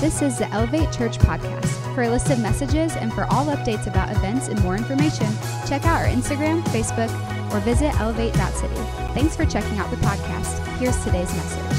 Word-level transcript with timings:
This 0.00 0.20
is 0.20 0.36
the 0.36 0.46
Elevate 0.50 0.92
Church 0.92 1.16
podcast. 1.18 1.94
For 1.94 2.02
a 2.02 2.10
list 2.10 2.28
of 2.28 2.38
messages 2.38 2.94
and 2.96 3.10
for 3.14 3.24
all 3.32 3.46
updates 3.46 3.86
about 3.86 4.14
events 4.14 4.48
and 4.48 4.62
more 4.62 4.76
information, 4.76 5.26
check 5.66 5.86
out 5.86 6.02
our 6.02 6.06
Instagram, 6.06 6.62
Facebook, 6.64 7.10
or 7.50 7.60
visit 7.60 7.98
elevate.city. 7.98 8.74
Thanks 9.14 9.34
for 9.34 9.46
checking 9.46 9.78
out 9.78 9.90
the 9.90 9.96
podcast. 9.96 10.58
Here's 10.76 11.02
today's 11.02 11.32
message. 11.34 11.76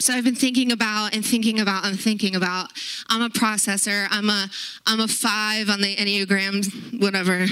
So 0.00 0.14
I've 0.14 0.24
been 0.24 0.34
thinking 0.34 0.72
about 0.72 1.14
and 1.14 1.24
thinking 1.24 1.60
about 1.60 1.86
and 1.86 1.98
thinking 1.98 2.34
about. 2.34 2.72
I'm 3.08 3.22
a 3.22 3.30
processor. 3.30 4.08
I'm 4.10 4.28
a 4.28 4.48
I'm 4.84 4.98
a 4.98 5.06
five 5.06 5.70
on 5.70 5.80
the 5.80 5.94
Enneagram, 5.94 7.00
whatever 7.00 7.46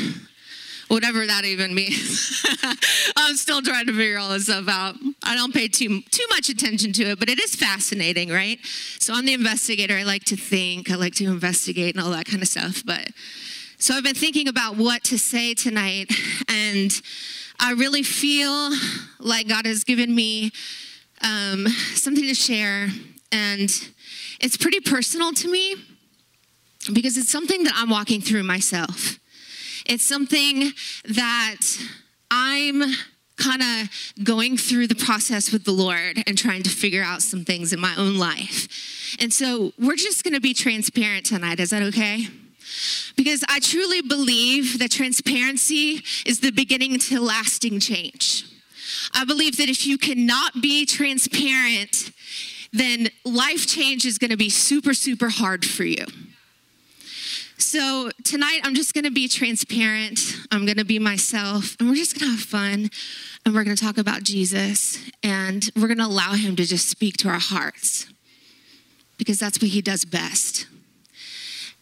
whatever 0.94 1.26
that 1.26 1.44
even 1.44 1.74
means. 1.74 2.46
I'm 3.16 3.34
still 3.34 3.60
trying 3.60 3.86
to 3.86 3.92
figure 3.92 4.16
all 4.16 4.30
this 4.30 4.44
stuff 4.44 4.68
out. 4.68 4.94
I 5.24 5.34
don't 5.34 5.52
pay 5.52 5.66
too 5.66 6.02
too 6.02 6.24
much 6.30 6.48
attention 6.48 6.92
to 6.92 7.02
it, 7.10 7.18
but 7.18 7.28
it 7.28 7.40
is 7.40 7.56
fascinating, 7.56 8.30
right? 8.30 8.60
So 9.00 9.12
I'm 9.12 9.26
the 9.26 9.34
investigator. 9.34 9.96
I 9.96 10.04
like 10.04 10.22
to 10.26 10.36
think, 10.36 10.92
I 10.92 10.94
like 10.94 11.14
to 11.16 11.24
investigate 11.24 11.96
and 11.96 12.04
all 12.04 12.12
that 12.12 12.26
kind 12.26 12.42
of 12.42 12.48
stuff. 12.48 12.84
But 12.86 13.10
so 13.76 13.94
I've 13.94 14.04
been 14.04 14.14
thinking 14.14 14.46
about 14.46 14.76
what 14.76 15.02
to 15.04 15.18
say 15.18 15.52
tonight, 15.52 16.12
and 16.48 16.92
I 17.58 17.72
really 17.72 18.04
feel 18.04 18.70
like 19.18 19.48
God 19.48 19.66
has 19.66 19.82
given 19.82 20.14
me 20.14 20.52
um, 21.22 21.66
something 21.94 22.24
to 22.24 22.34
share, 22.34 22.88
and 23.32 23.68
it's 24.40 24.56
pretty 24.56 24.78
personal 24.78 25.32
to 25.32 25.50
me 25.50 25.74
because 26.92 27.16
it's 27.16 27.30
something 27.30 27.64
that 27.64 27.72
I'm 27.74 27.90
walking 27.90 28.20
through 28.20 28.44
myself. 28.44 29.18
It's 29.86 30.04
something 30.04 30.72
that 31.04 31.60
I'm 32.30 32.82
kind 33.36 33.62
of 33.62 34.24
going 34.24 34.56
through 34.56 34.86
the 34.86 34.94
process 34.94 35.52
with 35.52 35.64
the 35.64 35.72
Lord 35.72 36.22
and 36.26 36.38
trying 36.38 36.62
to 36.62 36.70
figure 36.70 37.02
out 37.02 37.22
some 37.22 37.44
things 37.44 37.72
in 37.72 37.80
my 37.80 37.94
own 37.96 38.16
life. 38.16 39.16
And 39.20 39.32
so 39.32 39.72
we're 39.78 39.96
just 39.96 40.24
going 40.24 40.34
to 40.34 40.40
be 40.40 40.54
transparent 40.54 41.26
tonight. 41.26 41.60
Is 41.60 41.70
that 41.70 41.82
okay? 41.82 42.26
Because 43.16 43.44
I 43.48 43.60
truly 43.60 44.02
believe 44.02 44.78
that 44.78 44.90
transparency 44.90 46.02
is 46.24 46.40
the 46.40 46.50
beginning 46.50 46.98
to 47.00 47.20
lasting 47.20 47.80
change. 47.80 48.44
I 49.12 49.24
believe 49.24 49.56
that 49.58 49.68
if 49.68 49.86
you 49.86 49.98
cannot 49.98 50.60
be 50.60 50.86
transparent, 50.86 52.10
then 52.72 53.08
life 53.24 53.66
change 53.66 54.04
is 54.04 54.18
going 54.18 54.30
to 54.30 54.36
be 54.36 54.50
super, 54.50 54.94
super 54.94 55.28
hard 55.28 55.64
for 55.64 55.84
you. 55.84 56.04
So 57.58 58.10
tonight, 58.24 58.60
I'm 58.64 58.74
just 58.74 58.94
going 58.94 59.04
to 59.04 59.12
be 59.12 59.28
transparent. 59.28 60.18
I'm 60.50 60.66
going 60.66 60.76
to 60.78 60.84
be 60.84 60.98
myself, 60.98 61.76
and 61.78 61.88
we're 61.88 61.94
just 61.94 62.18
going 62.18 62.32
to 62.32 62.36
have 62.36 62.44
fun. 62.44 62.90
And 63.46 63.54
we're 63.54 63.62
going 63.62 63.76
to 63.76 63.82
talk 63.82 63.96
about 63.96 64.22
Jesus, 64.24 64.98
and 65.22 65.68
we're 65.76 65.86
going 65.86 65.98
to 65.98 66.06
allow 66.06 66.32
Him 66.32 66.56
to 66.56 66.64
just 66.64 66.88
speak 66.88 67.16
to 67.18 67.28
our 67.28 67.38
hearts 67.38 68.06
because 69.18 69.38
that's 69.38 69.62
what 69.62 69.70
He 69.70 69.80
does 69.80 70.04
best. 70.04 70.66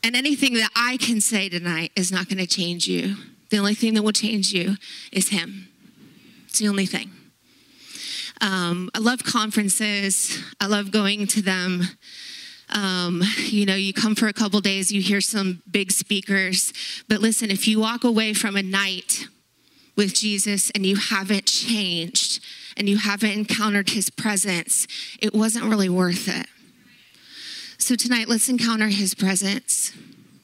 And 0.04 0.14
anything 0.14 0.54
that 0.54 0.70
I 0.76 0.98
can 0.98 1.20
say 1.20 1.48
tonight 1.48 1.92
is 1.96 2.12
not 2.12 2.28
going 2.28 2.38
to 2.38 2.46
change 2.46 2.86
you. 2.86 3.16
The 3.50 3.58
only 3.58 3.74
thing 3.74 3.94
that 3.94 4.02
will 4.02 4.12
change 4.12 4.52
you 4.52 4.76
is 5.10 5.30
Him. 5.30 5.68
It's 6.48 6.58
the 6.58 6.68
only 6.68 6.86
thing. 6.86 7.10
Um, 8.42 8.90
I 8.94 8.98
love 8.98 9.24
conferences, 9.24 10.42
I 10.60 10.66
love 10.66 10.90
going 10.90 11.26
to 11.28 11.40
them. 11.40 11.82
Um, 12.72 13.22
you 13.38 13.66
know, 13.66 13.74
you 13.74 13.92
come 13.92 14.14
for 14.14 14.28
a 14.28 14.32
couple 14.32 14.60
days, 14.60 14.90
you 14.90 15.00
hear 15.02 15.20
some 15.20 15.62
big 15.70 15.92
speakers. 15.92 16.72
But 17.08 17.20
listen, 17.20 17.50
if 17.50 17.68
you 17.68 17.80
walk 17.80 18.04
away 18.04 18.34
from 18.34 18.56
a 18.56 18.62
night 18.62 19.26
with 19.96 20.14
Jesus 20.14 20.70
and 20.70 20.86
you 20.86 20.96
haven't 20.96 21.46
changed 21.46 22.42
and 22.76 22.88
you 22.88 22.96
haven't 22.96 23.32
encountered 23.32 23.90
his 23.90 24.10
presence, 24.10 24.86
it 25.20 25.34
wasn't 25.34 25.66
really 25.66 25.88
worth 25.88 26.28
it. 26.28 26.46
So 27.78 27.96
tonight, 27.96 28.28
let's 28.28 28.48
encounter 28.48 28.88
his 28.88 29.14
presence. 29.14 29.92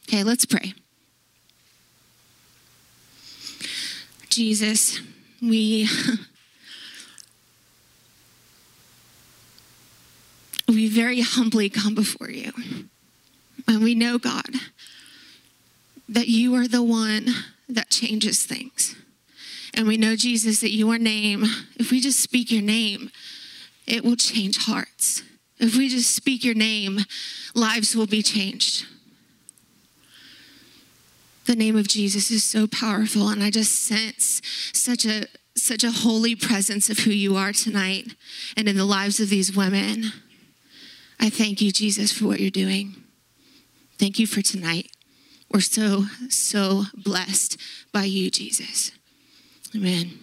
Okay, 0.08 0.24
let's 0.24 0.44
pray. 0.44 0.74
Jesus, 4.28 5.00
we 5.40 5.88
we 10.68 10.88
very 10.88 11.20
humbly 11.20 11.68
come 11.68 11.94
before 11.94 12.30
you. 12.30 12.52
And 13.66 13.82
we 13.82 13.94
know, 13.94 14.18
God, 14.18 14.54
that 16.08 16.28
you 16.28 16.54
are 16.54 16.68
the 16.68 16.82
one 16.82 17.28
that 17.68 17.90
changes 17.90 18.44
things. 18.44 18.96
And 19.74 19.86
we 19.86 19.96
know, 19.96 20.16
Jesus, 20.16 20.60
that 20.60 20.72
your 20.72 20.98
name, 20.98 21.44
if 21.76 21.90
we 21.90 22.00
just 22.00 22.20
speak 22.20 22.50
your 22.50 22.62
name, 22.62 23.10
it 23.86 24.04
will 24.04 24.16
change 24.16 24.58
hearts. 24.58 25.22
If 25.58 25.76
we 25.76 25.88
just 25.88 26.14
speak 26.14 26.44
your 26.44 26.54
name, 26.54 27.00
lives 27.54 27.96
will 27.96 28.06
be 28.06 28.22
changed. 28.22 28.86
The 31.46 31.56
name 31.56 31.76
of 31.76 31.88
Jesus 31.88 32.30
is 32.30 32.44
so 32.44 32.66
powerful, 32.66 33.28
and 33.28 33.42
I 33.42 33.50
just 33.50 33.82
sense 33.82 34.42
such 34.72 35.06
a 35.06 35.26
such 35.56 35.82
a 35.82 35.90
holy 35.90 36.36
presence 36.36 36.88
of 36.88 37.00
who 37.00 37.10
you 37.10 37.36
are 37.36 37.52
tonight 37.52 38.14
and 38.56 38.68
in 38.68 38.76
the 38.76 38.84
lives 38.84 39.18
of 39.18 39.28
these 39.28 39.56
women. 39.56 40.12
I 41.20 41.30
thank 41.30 41.60
you, 41.60 41.72
Jesus, 41.72 42.12
for 42.12 42.26
what 42.26 42.40
you're 42.40 42.50
doing. 42.50 42.94
Thank 43.98 44.18
you 44.18 44.26
for 44.26 44.42
tonight. 44.42 44.90
We're 45.52 45.60
so, 45.60 46.04
so 46.28 46.84
blessed 46.94 47.58
by 47.92 48.04
you, 48.04 48.30
Jesus. 48.30 48.92
Amen. 49.74 50.18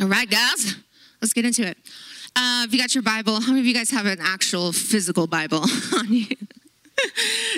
All 0.00 0.08
right, 0.08 0.30
guys, 0.30 0.76
let's 1.20 1.32
get 1.32 1.44
into 1.44 1.66
it. 1.66 1.76
Uh, 2.36 2.64
if 2.66 2.72
you 2.72 2.78
got 2.78 2.94
your 2.94 3.02
Bible, 3.02 3.40
how 3.40 3.48
many 3.48 3.60
of 3.60 3.66
you 3.66 3.74
guys 3.74 3.90
have 3.90 4.06
an 4.06 4.18
actual 4.20 4.72
physical 4.72 5.26
Bible 5.26 5.62
on 5.94 6.12
you? 6.12 6.26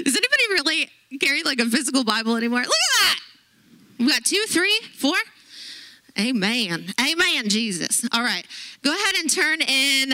Does 0.05 0.17
anybody 0.17 0.43
really 0.51 0.91
carry 1.21 1.43
like 1.43 1.59
a 1.61 1.67
physical 1.67 2.05
Bible 2.05 2.37
anymore? 2.37 2.61
Look 2.61 2.69
at 2.69 3.01
that. 3.01 3.21
We 3.99 4.09
got 4.09 4.25
two, 4.25 4.45
three, 4.49 4.79
four. 4.95 5.17
Amen. 6.19 6.87
Amen, 7.01 7.49
Jesus. 7.49 8.07
All 8.13 8.23
right. 8.23 8.47
Go 8.83 8.93
ahead 8.93 9.15
and 9.21 9.31
turn 9.31 9.61
in 9.61 10.13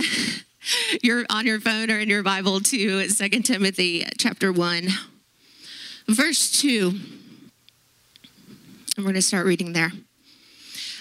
your 1.03 1.25
on 1.31 1.47
your 1.47 1.61
phone 1.61 1.91
or 1.91 1.99
in 1.99 2.09
your 2.09 2.23
Bible 2.23 2.61
to 2.61 3.09
Second 3.09 3.43
Timothy 3.45 4.05
chapter 4.19 4.53
1, 4.53 4.89
verse 6.09 6.51
2. 6.61 6.89
And 8.97 8.99
we're 8.99 9.05
going 9.05 9.15
to 9.15 9.23
start 9.23 9.47
reading 9.47 9.73
there. 9.73 9.93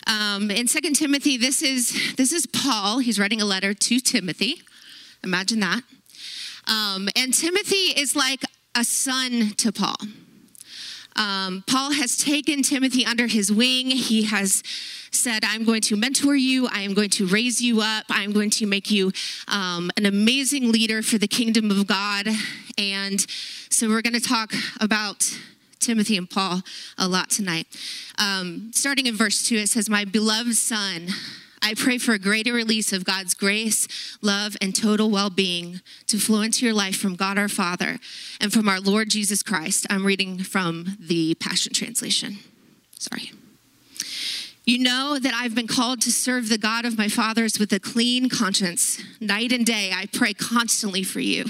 Um, 0.08 0.50
in 0.50 0.68
Second 0.68 0.94
Timothy, 0.96 1.38
this 1.38 1.62
is 1.62 2.16
this 2.16 2.32
is 2.32 2.46
Paul. 2.46 3.00
He's 3.00 3.20
writing 3.20 3.42
a 3.42 3.46
letter 3.46 3.74
to 3.74 4.00
Timothy. 4.00 4.62
Imagine 5.24 5.60
that. 5.60 5.82
Um, 6.68 7.10
and 7.16 7.34
Timothy 7.34 7.94
is 8.00 8.16
like 8.16 8.44
a 8.76 8.84
son 8.84 9.52
to 9.58 9.72
Paul. 9.72 9.98
Um, 11.16 11.64
Paul 11.68 11.92
has 11.94 12.18
taken 12.18 12.64
Timothy 12.64 13.06
under 13.06 13.28
his 13.28 13.52
wing. 13.52 13.88
He 13.88 14.24
has 14.24 14.64
said, 15.12 15.44
I'm 15.46 15.66
going 15.66 15.82
to 15.82 15.96
mentor 15.96 16.36
you. 16.36 16.68
I 16.68 16.82
am 16.82 16.94
going 16.94 17.10
to 17.12 17.28
raise 17.28 17.62
you 17.62 17.82
up. 17.82 18.06
I'm 18.10 18.32
going 18.32 18.50
to 18.52 18.66
make 18.66 18.90
you 18.90 19.12
um, 19.48 19.92
an 19.98 20.06
amazing 20.06 20.72
leader 20.72 21.02
for 21.02 21.18
the 21.18 21.28
kingdom 21.28 21.70
of 21.70 21.86
God. 21.86 22.28
And 22.78 23.20
so 23.70 23.90
we're 23.90 24.02
going 24.02 24.20
to 24.20 24.22
talk 24.22 24.54
about 24.80 25.38
Timothy 25.80 26.16
and 26.16 26.30
Paul 26.30 26.62
a 26.98 27.08
lot 27.08 27.30
tonight. 27.30 27.68
Um, 28.18 28.72
starting 28.74 29.08
in 29.08 29.16
verse 29.16 29.44
2, 29.44 29.56
it 29.56 29.70
says, 29.70 29.90
My 29.90 30.06
beloved 30.06 30.56
son, 30.56 31.08
I 31.64 31.76
pray 31.76 31.98
for 31.98 32.14
a 32.14 32.20
greater 32.20 32.54
release 32.54 32.92
of 32.92 33.06
God's 33.06 33.34
grace, 33.34 33.88
love, 34.22 34.58
and 34.62 34.76
total 34.76 35.10
well 35.10 35.30
being 35.30 35.82
to 36.08 36.18
flow 36.18 36.42
into 36.42 36.66
your 36.66 36.74
life 36.74 36.96
from 36.96 37.16
God 37.16 37.38
our 37.38 37.48
Father 37.48 38.00
and 38.40 38.52
from 38.52 38.68
our 38.68 38.80
Lord 38.80 39.10
Jesus 39.10 39.44
Christ. 39.44 39.86
I'm 39.90 40.06
reading 40.06 40.40
from 40.40 40.98
the 41.00 41.36
Passion 41.36 41.74
Translation. 41.74 42.40
Sorry. 42.98 43.32
You 44.66 44.80
know 44.80 45.18
that 45.20 45.34
I've 45.34 45.56
been 45.56 45.68
called 45.68 46.02
to 46.02 46.12
serve 46.12 46.48
the 46.48 46.58
God 46.58 46.86
of 46.86 46.98
my 46.98 47.08
fathers 47.08 47.60
with 47.60 47.74
a 47.74 47.80
clean 47.80 48.30
conscience. 48.30 49.02
Night 49.20 49.52
and 49.52 49.66
day, 49.66 49.92
I 49.94 50.06
pray 50.06 50.34
constantly 50.34 51.04
for 51.04 51.20
you, 51.20 51.46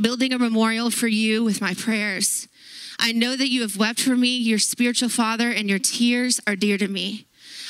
building 0.00 0.32
a 0.32 0.38
memorial 0.38 0.90
for 0.90 1.08
you 1.08 1.42
with 1.42 1.60
my 1.60 1.74
prayers. 1.74 2.46
I 2.98 3.12
know 3.12 3.36
that 3.36 3.50
you 3.50 3.62
have 3.62 3.76
wept 3.76 4.00
for 4.00 4.16
me, 4.16 4.36
your 4.36 4.58
spiritual 4.58 5.08
father, 5.08 5.50
and 5.50 5.68
your 5.68 5.78
tears 5.78 6.40
are 6.46 6.56
dear 6.56 6.78
to 6.78 6.88
me. 6.88 7.25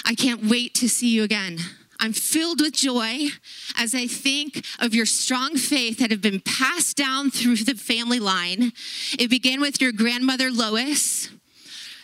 I 0.06 0.14
can't 0.14 0.44
wait 0.44 0.73
to 0.76 0.88
see 0.88 1.08
you 1.08 1.25
again. 1.25 1.58
I'm 1.99 2.12
filled 2.12 2.61
with 2.61 2.75
joy 2.75 3.29
as 3.76 3.94
I 3.94 4.06
think 4.06 4.64
of 4.79 4.94
your 4.94 5.06
strong 5.06 5.56
faith 5.56 5.99
that 5.99 6.11
have 6.12 6.23
been 6.23 6.41
passed 6.41 6.97
down 6.97 7.31
through 7.31 7.56
the 7.56 7.75
family 7.75 8.20
line. 8.20 8.73
It 9.19 9.29
began 9.29 9.61
with 9.61 9.81
your 9.81 9.93
grandmother 9.93 10.50
Lois, 10.50 11.31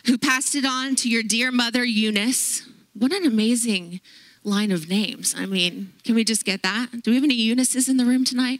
who 0.05 0.17
passed 0.17 0.53
it 0.55 0.65
on 0.65 0.95
to 0.95 1.09
your 1.09 1.23
dear 1.23 1.51
mother 1.51 1.85
Eunice. 1.85 2.67
What 2.93 3.13
an 3.13 3.25
amazing 3.25 4.01
line 4.43 4.71
of 4.71 4.89
names. 4.89 5.33
I 5.37 5.45
mean, 5.45 5.93
can 6.03 6.15
we 6.15 6.25
just 6.25 6.43
get 6.43 6.61
that? 6.63 6.89
Do 7.03 7.11
we 7.11 7.15
have 7.15 7.23
any 7.23 7.35
Eunices 7.35 7.87
in 7.87 7.97
the 7.97 8.05
room 8.05 8.25
tonight? 8.25 8.59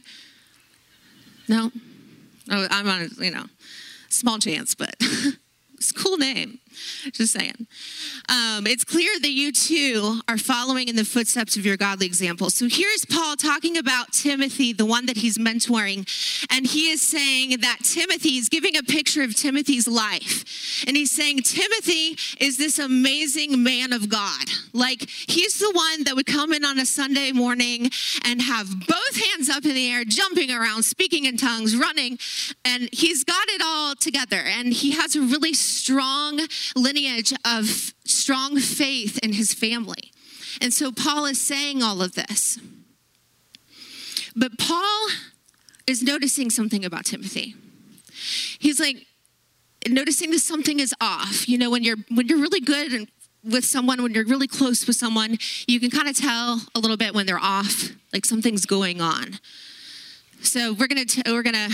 No? 1.50 1.72
Oh, 2.50 2.68
I'm 2.70 2.88
on, 2.88 3.10
you 3.20 3.32
know, 3.32 3.46
small 4.08 4.38
chance, 4.38 4.76
but 4.76 4.96
it's 5.74 5.92
a 5.92 5.94
cool 5.94 6.18
name. 6.18 6.60
Just 7.12 7.34
saying. 7.34 7.68
Um, 8.30 8.68
it's 8.68 8.84
clear 8.84 9.12
that 9.20 9.32
you 9.32 9.52
too 9.52 10.20
are 10.28 10.38
following 10.38 10.88
in 10.88 10.96
the 10.96 11.06
footsteps 11.06 11.58
of 11.58 11.66
your 11.66 11.78
godly 11.78 12.06
example. 12.06 12.50
So 12.50 12.68
here's 12.70 13.06
Paul 13.06 13.36
talking 13.36 13.78
about 13.78 14.12
Timothy, 14.14 14.74
the 14.74 14.86
one 14.86 15.06
that 15.08 15.18
he's 15.18 15.38
mentoring. 15.38 16.08
And 16.50 16.66
he 16.66 16.90
is 16.90 17.02
saying 17.02 17.60
that 17.62 17.80
Timothy 17.84 18.38
is 18.38 18.50
giving 18.50 18.78
a 18.78 18.84
picture 18.84 19.24
of 19.24 19.36
Timothy's 19.36 19.88
life. 19.88 20.84
And 20.88 20.98
he's 20.98 21.12
saying, 21.12 21.40
Timothy 21.44 22.18
is 22.40 22.58
this 22.58 22.80
amazing 22.80 23.64
man 23.64 23.94
of 23.94 24.10
God. 24.10 24.46
Like, 24.74 25.10
he's 25.10 25.60
the 25.60 25.72
one 25.74 26.04
that 26.06 26.16
would 26.16 26.26
come 26.26 26.54
in 26.54 26.66
on 26.66 26.80
a 26.80 26.86
Sunday 26.86 27.32
morning 27.32 27.90
and 28.26 28.42
have 28.42 28.68
both 28.88 29.24
hands 29.32 29.50
up 29.50 29.66
in 29.66 29.74
the 29.74 29.92
air, 29.92 30.04
jumping 30.06 30.52
around, 30.52 30.84
speaking 30.84 31.26
in 31.26 31.38
tongues, 31.38 31.76
running. 31.76 32.18
And 32.66 32.90
he's 32.92 33.24
got 33.24 33.43
it 33.54 33.62
all 33.64 33.96
together. 33.96 34.40
And 34.40 34.74
he 34.74 34.92
has 34.92 35.16
a 35.16 35.22
really 35.22 35.54
strong 35.54 36.40
lineage 36.76 37.34
of 37.46 37.94
strong 38.06 38.60
faith 38.60 39.20
in 39.20 39.34
his 39.34 39.54
family. 39.54 40.12
And 40.62 40.74
so 40.74 40.92
Paul 40.92 41.26
is 41.26 41.40
saying 41.40 41.82
all 41.82 42.02
of 42.02 42.14
this. 42.14 42.60
But 44.36 44.58
Paul 44.58 45.08
is 45.88 46.02
noticing 46.02 46.50
something 46.50 46.86
about 46.86 47.06
Timothy. 47.06 47.56
He's 48.60 48.80
like 48.80 49.06
noticing 49.88 50.32
that 50.32 50.40
something 50.40 50.80
is 50.80 50.94
off. 51.02 51.48
You 51.48 51.58
know, 51.58 51.70
when 51.70 51.84
you're 51.84 51.98
when 52.10 52.28
you're 52.28 52.40
really 52.40 52.62
good 52.62 52.94
and 52.94 53.08
with 53.44 53.66
someone, 53.66 54.02
when 54.02 54.14
you're 54.14 54.26
really 54.26 54.48
close 54.48 54.88
with 54.88 54.96
someone, 54.96 55.38
you 55.68 55.80
can 55.80 55.90
kind 55.90 56.08
of 56.08 56.18
tell 56.18 56.62
a 56.76 56.80
little 56.80 56.98
bit 56.98 57.14
when 57.14 57.26
they're 57.26 57.40
off, 57.40 57.90
like 58.14 58.26
something's 58.26 58.66
going 58.66 59.02
on. 59.02 59.40
So 60.44 60.74
we're 60.74 60.88
gonna 60.88 61.06
t- 61.06 61.24
we're 61.26 61.42
gonna 61.42 61.70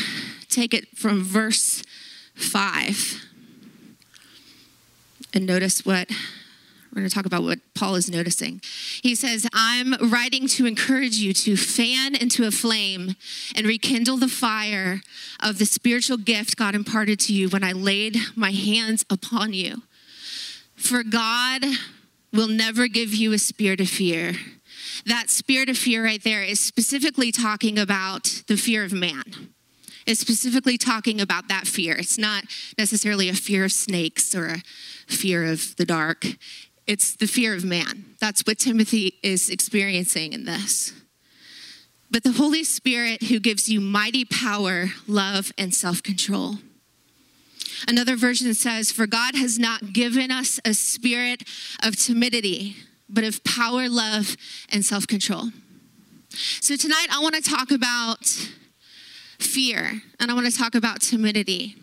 take 0.48 0.74
it 0.74 0.98
from 0.98 1.24
verse 1.24 1.84
five 2.36 3.26
and 5.34 5.46
notice 5.46 5.86
what 5.86 6.10
we're 6.92 7.02
going 7.02 7.10
to 7.10 7.14
talk 7.14 7.28
about 7.28 7.44
what 7.44 7.60
Paul 7.76 7.96
is 7.96 8.10
noticing. 8.10 8.62
He 9.04 9.14
says, 9.14 9.48
I'm 9.54 9.94
writing 10.10 10.48
to 10.50 10.66
encourage 10.66 11.18
you 11.18 11.34
to 11.34 11.56
fan 11.56 12.16
into 12.16 12.48
a 12.48 12.52
flame 12.52 13.16
and 13.56 13.68
rekindle 13.68 14.18
the 14.18 14.28
fire 14.28 15.02
of 15.40 15.60
the 15.60 15.68
spiritual 15.68 16.18
gift 16.18 16.58
God 16.58 16.74
imparted 16.74 17.20
to 17.22 17.34
you 17.34 17.48
when 17.48 17.64
I 17.64 17.74
laid 17.74 18.18
my 18.36 18.52
hands 18.52 19.06
upon 19.08 19.54
you. 19.54 19.84
For 20.76 21.04
God 21.04 21.64
will 22.34 22.48
never 22.48 22.88
give 22.88 23.14
you 23.14 23.34
a 23.34 23.38
spirit 23.38 23.82
of 23.82 23.90
fear. 23.90 24.34
That 25.06 25.30
spirit 25.30 25.70
of 25.70 25.78
fear 25.78 26.04
right 26.04 26.24
there 26.24 26.44
is 26.44 26.60
specifically 26.60 27.32
talking 27.32 27.80
about 27.80 28.44
the 28.48 28.58
fear 28.58 28.84
of 28.84 28.94
man 28.94 29.24
It's 30.06 30.20
specifically 30.20 30.78
talking 30.78 31.22
about 31.22 31.48
that 31.50 31.68
fear. 31.68 31.96
It's 31.96 32.18
not 32.18 32.46
necessarily 32.78 33.30
a 33.30 33.34
fear 33.34 33.66
of 33.66 33.72
snakes 33.72 34.34
or 34.34 34.46
a 34.48 34.62
fear 35.08 35.46
of 35.46 35.76
the 35.78 35.86
dark, 35.86 36.26
it's 36.88 37.16
the 37.16 37.28
fear 37.28 37.54
of 37.54 37.64
man. 37.64 38.16
That's 38.20 38.42
what 38.42 38.58
Timothy 38.58 39.20
is 39.22 39.50
experiencing 39.50 40.34
in 40.34 40.46
this. 40.46 40.94
But 42.10 42.24
the 42.24 42.32
Holy 42.32 42.64
Spirit, 42.64 43.24
who 43.24 43.40
gives 43.40 43.70
you 43.70 43.80
mighty 43.80 44.26
power, 44.26 44.88
love, 45.08 45.52
and 45.58 45.74
self 45.74 46.02
control. 46.02 46.56
Another 47.88 48.16
version 48.16 48.54
says, 48.56 48.92
For 48.92 49.06
God 49.06 49.36
has 49.36 49.60
not 49.60 49.94
given 49.94 50.32
us 50.32 50.60
a 50.66 50.74
spirit 50.74 51.44
of 51.84 51.96
timidity, 51.96 52.76
but 53.10 53.24
of 53.24 53.44
power, 53.44 53.90
love, 53.90 54.36
and 54.72 54.86
self 54.86 55.08
control. 55.08 55.50
So 56.62 56.76
tonight 56.76 57.08
I 57.12 57.22
want 57.22 57.36
to 57.36 57.42
talk 57.42 57.72
about 57.72 58.26
fear, 59.40 60.02
and 60.20 60.30
I 60.30 60.34
want 60.34 60.46
to 60.52 60.58
talk 60.58 60.76
about 60.76 61.02
timidity 61.02 61.76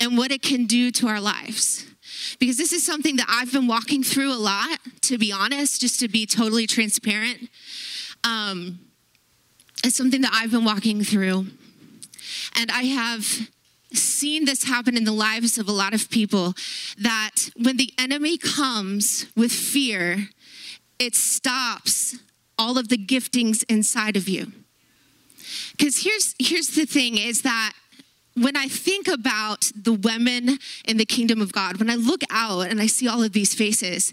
and 0.00 0.16
what 0.16 0.30
it 0.30 0.42
can 0.42 0.66
do 0.66 0.90
to 0.92 1.08
our 1.08 1.20
lives. 1.20 1.86
Because 2.38 2.56
this 2.56 2.72
is 2.72 2.84
something 2.84 3.16
that 3.16 3.26
I've 3.28 3.52
been 3.52 3.66
walking 3.66 4.02
through 4.02 4.32
a 4.32 4.36
lot, 4.36 4.78
to 5.02 5.18
be 5.18 5.32
honest, 5.32 5.80
just 5.80 6.00
to 6.00 6.08
be 6.08 6.26
totally 6.26 6.66
transparent. 6.66 7.48
Um, 8.24 8.80
it's 9.84 9.96
something 9.96 10.22
that 10.22 10.32
I've 10.34 10.50
been 10.50 10.64
walking 10.64 11.02
through. 11.02 11.46
And 12.56 12.70
I 12.70 12.84
have 12.84 13.48
seen 13.92 14.44
this 14.44 14.64
happen 14.64 14.96
in 14.96 15.04
the 15.04 15.12
lives 15.12 15.58
of 15.58 15.68
a 15.68 15.72
lot 15.72 15.94
of 15.94 16.10
people 16.10 16.54
that 16.98 17.50
when 17.56 17.76
the 17.76 17.92
enemy 17.98 18.38
comes 18.38 19.26
with 19.36 19.52
fear, 19.52 20.28
it 20.98 21.14
stops 21.14 22.16
all 22.58 22.78
of 22.78 22.88
the 22.88 22.96
giftings 22.96 23.64
inside 23.68 24.16
of 24.16 24.28
you. 24.28 24.52
Because 25.76 26.02
here's 26.02 26.34
here's 26.38 26.68
the 26.68 26.86
thing 26.86 27.18
is 27.18 27.42
that 27.42 27.72
when 28.34 28.56
I 28.56 28.68
think 28.68 29.08
about 29.08 29.70
the 29.74 29.94
women 29.94 30.58
in 30.86 30.98
the 30.98 31.06
kingdom 31.06 31.40
of 31.40 31.52
God, 31.52 31.78
when 31.78 31.88
I 31.88 31.94
look 31.94 32.20
out 32.30 32.68
and 32.68 32.80
I 32.80 32.86
see 32.86 33.08
all 33.08 33.22
of 33.22 33.32
these 33.32 33.54
faces, 33.54 34.12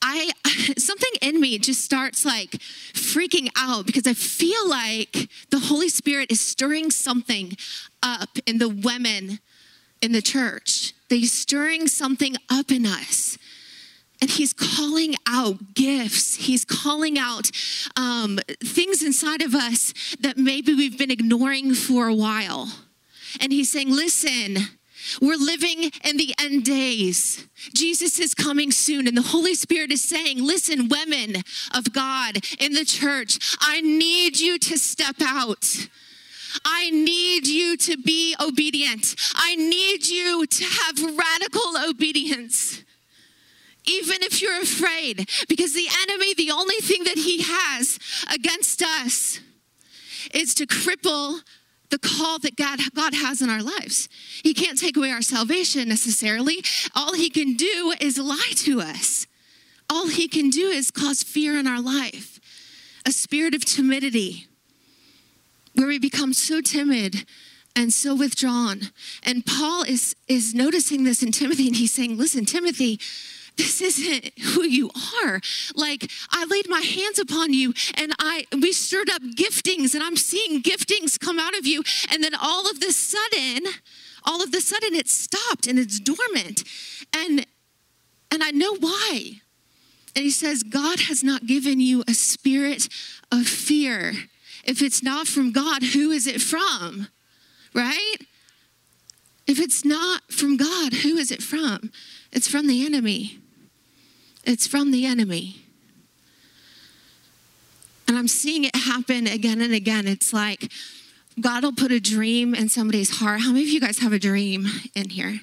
I 0.00 0.30
something 0.78 1.10
in 1.22 1.40
me 1.40 1.58
just 1.58 1.84
starts 1.84 2.24
like 2.24 2.50
freaking 2.92 3.48
out 3.56 3.86
because 3.86 4.06
I 4.06 4.14
feel 4.14 4.68
like 4.68 5.28
the 5.50 5.58
Holy 5.58 5.88
Spirit 5.88 6.30
is 6.30 6.40
stirring 6.40 6.90
something 6.90 7.56
up 8.02 8.38
in 8.46 8.58
the 8.58 8.68
women 8.68 9.40
in 10.00 10.12
the 10.12 10.22
church. 10.22 10.92
They're 11.08 11.22
stirring 11.22 11.88
something 11.88 12.36
up 12.50 12.70
in 12.70 12.86
us. 12.86 13.38
And 14.24 14.30
he's 14.30 14.54
calling 14.54 15.16
out 15.28 15.74
gifts. 15.74 16.36
He's 16.36 16.64
calling 16.64 17.18
out 17.18 17.50
um, 17.94 18.38
things 18.58 19.02
inside 19.02 19.42
of 19.42 19.54
us 19.54 19.92
that 20.18 20.38
maybe 20.38 20.72
we've 20.72 20.96
been 20.96 21.10
ignoring 21.10 21.74
for 21.74 22.08
a 22.08 22.14
while. 22.14 22.72
And 23.38 23.52
he's 23.52 23.70
saying, 23.70 23.90
listen, 23.90 24.56
we're 25.20 25.36
living 25.36 25.90
in 26.02 26.16
the 26.16 26.34
end 26.40 26.64
days. 26.64 27.46
Jesus 27.74 28.18
is 28.18 28.32
coming 28.32 28.70
soon, 28.70 29.06
and 29.06 29.14
the 29.14 29.20
Holy 29.20 29.54
Spirit 29.54 29.92
is 29.92 30.02
saying, 30.02 30.42
Listen, 30.42 30.88
women 30.88 31.42
of 31.74 31.92
God 31.92 32.38
in 32.58 32.72
the 32.72 32.86
church, 32.86 33.38
I 33.60 33.82
need 33.82 34.40
you 34.40 34.58
to 34.58 34.78
step 34.78 35.16
out. 35.20 35.66
I 36.64 36.88
need 36.88 37.46
you 37.46 37.76
to 37.76 37.98
be 37.98 38.34
obedient. 38.40 39.16
I 39.34 39.54
need 39.54 40.06
you 40.06 40.46
to 40.46 40.64
have 40.64 41.18
radical 41.18 41.90
obedience 41.90 42.84
even 43.86 44.22
if 44.22 44.40
you're 44.40 44.60
afraid, 44.60 45.28
because 45.48 45.74
the 45.74 45.88
enemy, 46.02 46.34
the 46.34 46.50
only 46.50 46.76
thing 46.76 47.04
that 47.04 47.18
he 47.18 47.42
has 47.42 47.98
against 48.32 48.82
us 48.82 49.40
is 50.32 50.54
to 50.54 50.66
cripple 50.66 51.40
the 51.90 51.98
call 51.98 52.38
that 52.40 52.56
God, 52.56 52.80
God 52.94 53.14
has 53.14 53.40
in 53.40 53.50
our 53.50 53.62
lives. 53.62 54.08
He 54.42 54.54
can't 54.54 54.78
take 54.78 54.96
away 54.96 55.10
our 55.10 55.22
salvation 55.22 55.88
necessarily. 55.88 56.64
All 56.94 57.14
he 57.14 57.30
can 57.30 57.54
do 57.54 57.94
is 58.00 58.18
lie 58.18 58.52
to 58.56 58.80
us. 58.80 59.26
All 59.90 60.08
he 60.08 60.26
can 60.28 60.50
do 60.50 60.68
is 60.68 60.90
cause 60.90 61.22
fear 61.22 61.56
in 61.58 61.66
our 61.66 61.80
life, 61.80 62.40
a 63.06 63.12
spirit 63.12 63.54
of 63.54 63.64
timidity, 63.64 64.48
where 65.74 65.86
we 65.86 65.98
become 65.98 66.32
so 66.32 66.60
timid 66.60 67.26
and 67.76 67.92
so 67.92 68.14
withdrawn. 68.14 68.80
And 69.22 69.44
Paul 69.44 69.82
is, 69.82 70.16
is 70.26 70.54
noticing 70.54 71.04
this 71.04 71.22
in 71.22 71.32
Timothy, 71.32 71.66
and 71.66 71.76
he's 71.76 71.92
saying, 71.92 72.16
Listen, 72.16 72.44
Timothy, 72.44 72.98
this 73.56 73.80
isn't 73.80 74.38
who 74.38 74.64
you 74.64 74.90
are. 75.22 75.40
Like 75.74 76.10
I 76.30 76.44
laid 76.44 76.68
my 76.68 76.80
hands 76.80 77.18
upon 77.18 77.52
you 77.52 77.72
and 77.96 78.12
I 78.18 78.46
we 78.52 78.72
stirred 78.72 79.10
up 79.10 79.22
giftings 79.22 79.94
and 79.94 80.02
I'm 80.02 80.16
seeing 80.16 80.62
giftings 80.62 81.18
come 81.18 81.38
out 81.38 81.56
of 81.56 81.66
you 81.66 81.82
and 82.10 82.22
then 82.22 82.34
all 82.34 82.68
of 82.68 82.80
the 82.80 82.92
sudden 82.92 83.72
all 84.24 84.42
of 84.42 84.52
the 84.52 84.60
sudden 84.60 84.94
it 84.94 85.08
stopped 85.08 85.66
and 85.66 85.78
it's 85.78 86.00
dormant. 86.00 86.64
And 87.14 87.46
and 88.30 88.42
I 88.42 88.50
know 88.50 88.74
why. 88.76 89.40
And 90.16 90.24
he 90.24 90.30
says 90.30 90.62
God 90.62 91.00
has 91.00 91.22
not 91.22 91.46
given 91.46 91.80
you 91.80 92.02
a 92.08 92.14
spirit 92.14 92.88
of 93.30 93.46
fear. 93.46 94.14
If 94.64 94.80
it's 94.80 95.02
not 95.02 95.26
from 95.26 95.52
God, 95.52 95.82
who 95.82 96.10
is 96.10 96.26
it 96.26 96.40
from? 96.40 97.08
Right? 97.74 98.16
If 99.46 99.60
it's 99.60 99.84
not 99.84 100.22
from 100.30 100.56
God, 100.56 100.92
who 100.94 101.16
is 101.16 101.30
it 101.30 101.42
from? 101.42 101.90
It's 102.32 102.48
from 102.48 102.66
the 102.66 102.84
enemy. 102.86 103.40
It's 104.46 104.66
from 104.66 104.90
the 104.90 105.06
enemy. 105.06 105.64
And 108.06 108.18
I'm 108.18 108.28
seeing 108.28 108.64
it 108.64 108.76
happen 108.76 109.26
again 109.26 109.60
and 109.60 109.72
again. 109.72 110.06
It's 110.06 110.32
like 110.32 110.70
God 111.40 111.64
will 111.64 111.72
put 111.72 111.90
a 111.90 112.00
dream 112.00 112.54
in 112.54 112.68
somebody's 112.68 113.18
heart. 113.18 113.40
How 113.40 113.52
many 113.52 113.62
of 113.62 113.68
you 113.68 113.80
guys 113.80 113.98
have 113.98 114.12
a 114.12 114.18
dream 114.18 114.66
in 114.94 115.10
here? 115.10 115.40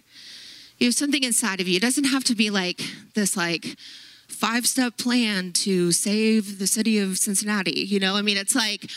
You 0.77 0.87
have 0.87 0.95
something 0.95 1.23
inside 1.23 1.59
of 1.59 1.67
you. 1.67 1.77
It 1.77 1.81
doesn't 1.81 2.05
have 2.05 2.23
to 2.25 2.35
be 2.35 2.49
like 2.49 2.81
this, 3.13 3.35
like, 3.35 3.75
five 4.27 4.65
step 4.65 4.97
plan 4.97 5.51
to 5.51 5.91
save 5.91 6.57
the 6.57 6.65
city 6.65 6.97
of 6.97 7.17
Cincinnati. 7.17 7.81
You 7.81 7.99
know, 7.99 8.15
I 8.15 8.21
mean, 8.21 8.37
it's 8.37 8.55
like, 8.55 8.89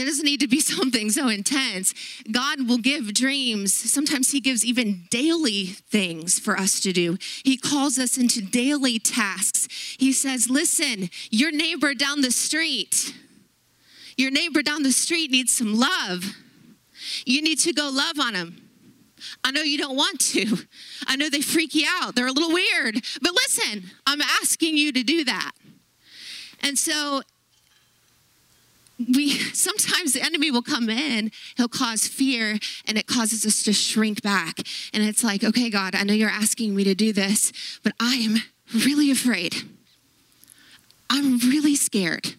it 0.00 0.06
doesn't 0.06 0.24
need 0.24 0.40
to 0.40 0.48
be 0.48 0.60
something 0.60 1.10
so 1.10 1.28
intense. 1.28 1.94
God 2.30 2.68
will 2.68 2.78
give 2.78 3.12
dreams. 3.14 3.74
Sometimes 3.74 4.30
He 4.30 4.40
gives 4.40 4.64
even 4.64 5.04
daily 5.10 5.66
things 5.66 6.38
for 6.38 6.56
us 6.56 6.80
to 6.80 6.92
do. 6.92 7.16
He 7.44 7.56
calls 7.56 7.98
us 7.98 8.16
into 8.16 8.40
daily 8.40 8.98
tasks. 8.98 9.68
He 9.98 10.12
says, 10.12 10.50
Listen, 10.50 11.10
your 11.30 11.50
neighbor 11.52 11.94
down 11.94 12.20
the 12.20 12.30
street, 12.30 13.14
your 14.16 14.30
neighbor 14.30 14.62
down 14.62 14.82
the 14.82 14.92
street 14.92 15.30
needs 15.30 15.52
some 15.52 15.78
love. 15.78 16.36
You 17.24 17.42
need 17.42 17.58
to 17.60 17.72
go 17.72 17.90
love 17.92 18.18
on 18.20 18.34
him. 18.34 18.70
I 19.44 19.50
know 19.50 19.62
you 19.62 19.78
don't 19.78 19.96
want 19.96 20.20
to. 20.20 20.56
I 21.06 21.16
know 21.16 21.28
they 21.28 21.40
freak 21.40 21.74
you 21.74 21.86
out. 21.88 22.14
They're 22.14 22.26
a 22.26 22.32
little 22.32 22.52
weird. 22.52 22.96
But 23.22 23.32
listen, 23.32 23.84
I'm 24.06 24.20
asking 24.20 24.76
you 24.76 24.92
to 24.92 25.02
do 25.02 25.24
that. 25.24 25.52
And 26.62 26.78
so 26.78 27.22
we 29.08 29.30
sometimes 29.54 30.12
the 30.12 30.22
enemy 30.22 30.50
will 30.50 30.62
come 30.62 30.88
in, 30.88 31.30
he'll 31.56 31.68
cause 31.68 32.06
fear, 32.06 32.58
and 32.86 32.98
it 32.98 33.06
causes 33.06 33.46
us 33.46 33.62
to 33.64 33.72
shrink 33.72 34.22
back. 34.22 34.58
And 34.92 35.02
it's 35.02 35.24
like, 35.24 35.44
okay, 35.44 35.70
God, 35.70 35.94
I 35.94 36.02
know 36.02 36.14
you're 36.14 36.30
asking 36.30 36.74
me 36.74 36.84
to 36.84 36.94
do 36.94 37.12
this, 37.12 37.52
but 37.82 37.92
I 38.00 38.14
am 38.14 38.36
really 38.84 39.10
afraid. 39.10 39.54
I'm 41.08 41.38
really 41.38 41.74
scared. 41.74 42.34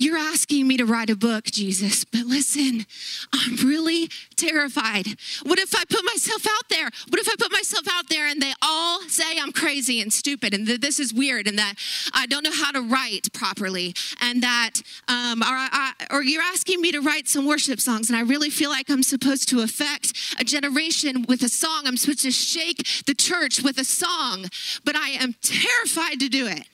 You're 0.00 0.16
asking 0.16 0.66
me 0.66 0.78
to 0.78 0.86
write 0.86 1.10
a 1.10 1.14
book, 1.14 1.44
Jesus, 1.44 2.06
but 2.06 2.24
listen, 2.24 2.86
I'm 3.34 3.56
really 3.56 4.08
terrified. 4.34 5.06
What 5.42 5.58
if 5.58 5.74
I 5.76 5.84
put 5.84 6.02
myself 6.06 6.46
out 6.46 6.70
there? 6.70 6.88
What 7.10 7.20
if 7.20 7.28
I 7.28 7.34
put 7.38 7.52
myself 7.52 7.86
out 7.92 8.08
there 8.08 8.26
and 8.26 8.40
they 8.40 8.54
all 8.62 9.02
say 9.02 9.38
I'm 9.38 9.52
crazy 9.52 10.00
and 10.00 10.10
stupid 10.10 10.54
and 10.54 10.66
that 10.68 10.80
this 10.80 11.00
is 11.00 11.12
weird 11.12 11.46
and 11.46 11.58
that 11.58 11.74
I 12.14 12.24
don't 12.24 12.42
know 12.42 12.50
how 12.50 12.72
to 12.72 12.80
write 12.80 13.30
properly 13.34 13.92
and 14.22 14.42
that, 14.42 14.80
um, 15.06 15.42
or, 15.42 15.52
I, 15.52 15.92
or 16.10 16.22
you're 16.22 16.44
asking 16.44 16.80
me 16.80 16.92
to 16.92 17.00
write 17.00 17.28
some 17.28 17.44
worship 17.44 17.78
songs 17.78 18.08
and 18.08 18.16
I 18.16 18.22
really 18.22 18.48
feel 18.48 18.70
like 18.70 18.88
I'm 18.88 19.02
supposed 19.02 19.50
to 19.50 19.60
affect 19.60 20.14
a 20.40 20.44
generation 20.44 21.26
with 21.28 21.42
a 21.42 21.50
song. 21.50 21.82
I'm 21.84 21.98
supposed 21.98 22.22
to 22.22 22.30
shake 22.30 23.04
the 23.04 23.14
church 23.14 23.62
with 23.62 23.76
a 23.76 23.84
song, 23.84 24.46
but 24.82 24.96
I 24.96 25.10
am 25.10 25.34
terrified 25.42 26.20
to 26.20 26.30
do 26.30 26.46
it. 26.46 26.64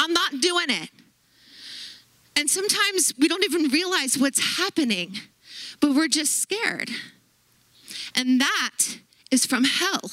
I'm 0.00 0.12
not 0.12 0.40
doing 0.40 0.66
it. 0.68 0.90
And 2.36 2.48
sometimes 2.48 3.12
we 3.18 3.28
don't 3.28 3.44
even 3.44 3.68
realize 3.68 4.16
what's 4.16 4.56
happening, 4.56 5.18
but 5.80 5.94
we're 5.94 6.08
just 6.08 6.40
scared. 6.40 6.90
And 8.14 8.40
that 8.40 8.98
is 9.30 9.46
from 9.46 9.64
hell. 9.64 10.10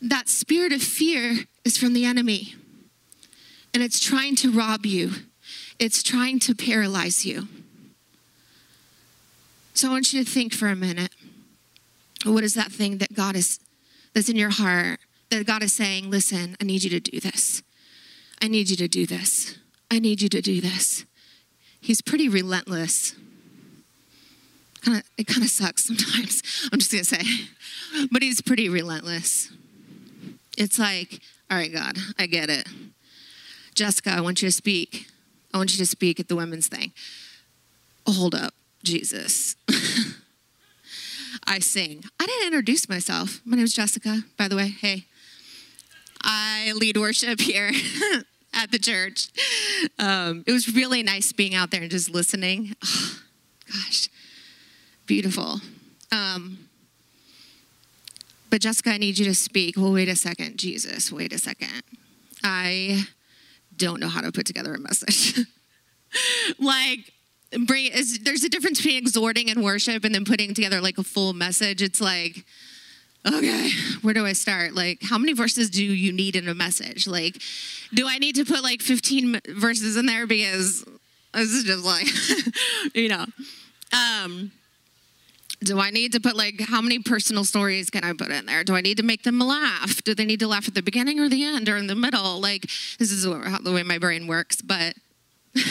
That 0.00 0.28
spirit 0.28 0.72
of 0.72 0.82
fear 0.82 1.44
is 1.64 1.76
from 1.76 1.92
the 1.92 2.04
enemy. 2.04 2.54
And 3.72 3.82
it's 3.82 4.00
trying 4.00 4.36
to 4.36 4.50
rob 4.50 4.84
you, 4.84 5.12
it's 5.78 6.02
trying 6.02 6.38
to 6.40 6.54
paralyze 6.54 7.24
you. 7.24 7.48
So 9.74 9.88
I 9.88 9.92
want 9.92 10.12
you 10.12 10.22
to 10.22 10.30
think 10.30 10.52
for 10.52 10.68
a 10.68 10.76
minute. 10.76 11.12
What 12.24 12.44
is 12.44 12.54
that 12.54 12.70
thing 12.70 12.98
that 12.98 13.14
God 13.14 13.34
is 13.34 13.58
that's 14.12 14.28
in 14.28 14.36
your 14.36 14.50
heart 14.50 15.00
that 15.30 15.46
God 15.46 15.62
is 15.62 15.72
saying, 15.72 16.10
"Listen, 16.10 16.56
I 16.60 16.64
need 16.64 16.82
you 16.82 16.90
to 16.90 17.00
do 17.00 17.20
this. 17.20 17.62
I 18.42 18.48
need 18.48 18.68
you 18.68 18.76
to 18.76 18.88
do 18.88 19.06
this." 19.06 19.54
I 19.90 19.98
need 19.98 20.22
you 20.22 20.28
to 20.28 20.40
do 20.40 20.60
this. 20.60 21.04
He's 21.80 22.00
pretty 22.00 22.28
relentless. 22.28 23.14
Kinda, 24.82 25.02
it 25.18 25.26
kind 25.26 25.42
of 25.42 25.50
sucks 25.50 25.84
sometimes, 25.86 26.42
I'm 26.72 26.78
just 26.78 26.92
going 26.92 27.04
to 27.04 27.14
say. 27.16 28.06
But 28.10 28.22
he's 28.22 28.40
pretty 28.40 28.68
relentless. 28.68 29.50
It's 30.56 30.78
like, 30.78 31.20
all 31.50 31.56
right, 31.56 31.72
God, 31.72 31.98
I 32.18 32.26
get 32.26 32.50
it. 32.50 32.68
Jessica, 33.74 34.10
I 34.10 34.20
want 34.20 34.42
you 34.42 34.48
to 34.48 34.52
speak. 34.52 35.08
I 35.52 35.58
want 35.58 35.72
you 35.72 35.78
to 35.78 35.86
speak 35.86 36.20
at 36.20 36.28
the 36.28 36.36
women's 36.36 36.68
thing. 36.68 36.92
Hold 38.06 38.34
up, 38.34 38.54
Jesus. 38.82 39.56
I 41.46 41.58
sing. 41.58 42.04
I 42.18 42.26
didn't 42.26 42.46
introduce 42.46 42.88
myself. 42.88 43.40
My 43.44 43.56
name 43.56 43.64
is 43.64 43.72
Jessica, 43.72 44.20
by 44.36 44.48
the 44.48 44.56
way. 44.56 44.68
Hey. 44.68 45.06
I 46.22 46.72
lead 46.74 46.96
worship 46.96 47.40
here 47.40 47.72
at 48.52 48.70
the 48.70 48.78
church. 48.78 49.28
Um, 49.98 50.44
it 50.46 50.52
was 50.52 50.74
really 50.74 51.02
nice 51.02 51.32
being 51.32 51.54
out 51.54 51.70
there 51.70 51.82
and 51.82 51.90
just 51.90 52.10
listening. 52.10 52.74
Oh, 52.84 53.18
gosh, 53.72 54.08
beautiful. 55.06 55.60
Um, 56.12 56.58
but 58.50 58.60
Jessica, 58.60 58.90
I 58.90 58.98
need 58.98 59.18
you 59.18 59.24
to 59.26 59.34
speak. 59.34 59.76
Well, 59.76 59.92
wait 59.92 60.08
a 60.08 60.16
second, 60.16 60.58
Jesus, 60.58 61.12
wait 61.12 61.32
a 61.32 61.38
second. 61.38 61.82
I 62.42 63.04
don't 63.76 64.00
know 64.00 64.08
how 64.08 64.20
to 64.20 64.32
put 64.32 64.46
together 64.46 64.74
a 64.74 64.78
message. 64.78 65.46
like, 66.58 67.12
bring, 67.66 67.90
there's 68.22 68.44
a 68.44 68.48
difference 68.48 68.78
between 68.80 68.98
exhorting 68.98 69.50
and 69.50 69.62
worship 69.62 70.04
and 70.04 70.14
then 70.14 70.24
putting 70.24 70.54
together 70.54 70.80
like 70.80 70.98
a 70.98 71.04
full 71.04 71.32
message. 71.32 71.80
It's 71.80 72.00
like, 72.00 72.44
okay, 73.26 73.70
where 74.02 74.14
do 74.14 74.24
I 74.24 74.32
start? 74.32 74.74
Like, 74.74 74.98
how 75.02 75.18
many 75.18 75.32
verses 75.32 75.70
do 75.70 75.84
you 75.84 76.12
need 76.12 76.36
in 76.36 76.48
a 76.48 76.54
message? 76.54 77.06
Like, 77.06 77.40
do 77.92 78.06
I 78.08 78.18
need 78.18 78.36
to 78.36 78.44
put 78.44 78.62
like 78.62 78.80
15 78.80 79.40
verses 79.48 79.96
in 79.96 80.06
there 80.06 80.26
because 80.26 80.84
this 81.34 81.50
is 81.50 81.64
just 81.64 81.84
like, 81.84 82.94
you 82.94 83.08
know, 83.08 83.26
um, 83.92 84.52
do 85.62 85.78
I 85.78 85.90
need 85.90 86.12
to 86.12 86.20
put 86.20 86.36
like 86.36 86.60
how 86.60 86.80
many 86.80 86.98
personal 86.98 87.44
stories 87.44 87.90
can 87.90 88.04
I 88.04 88.14
put 88.14 88.30
in 88.30 88.46
there? 88.46 88.64
Do 88.64 88.74
I 88.74 88.80
need 88.80 88.96
to 88.96 89.02
make 89.02 89.24
them 89.24 89.38
laugh? 89.38 90.02
Do 90.02 90.14
they 90.14 90.24
need 90.24 90.40
to 90.40 90.46
laugh 90.46 90.66
at 90.66 90.74
the 90.74 90.82
beginning 90.82 91.20
or 91.20 91.28
the 91.28 91.44
end 91.44 91.68
or 91.68 91.76
in 91.76 91.86
the 91.86 91.94
middle? 91.94 92.40
Like, 92.40 92.62
this 92.98 93.12
is 93.12 93.24
the 93.24 93.72
way 93.72 93.82
my 93.82 93.98
brain 93.98 94.26
works, 94.26 94.62
but. 94.62 94.94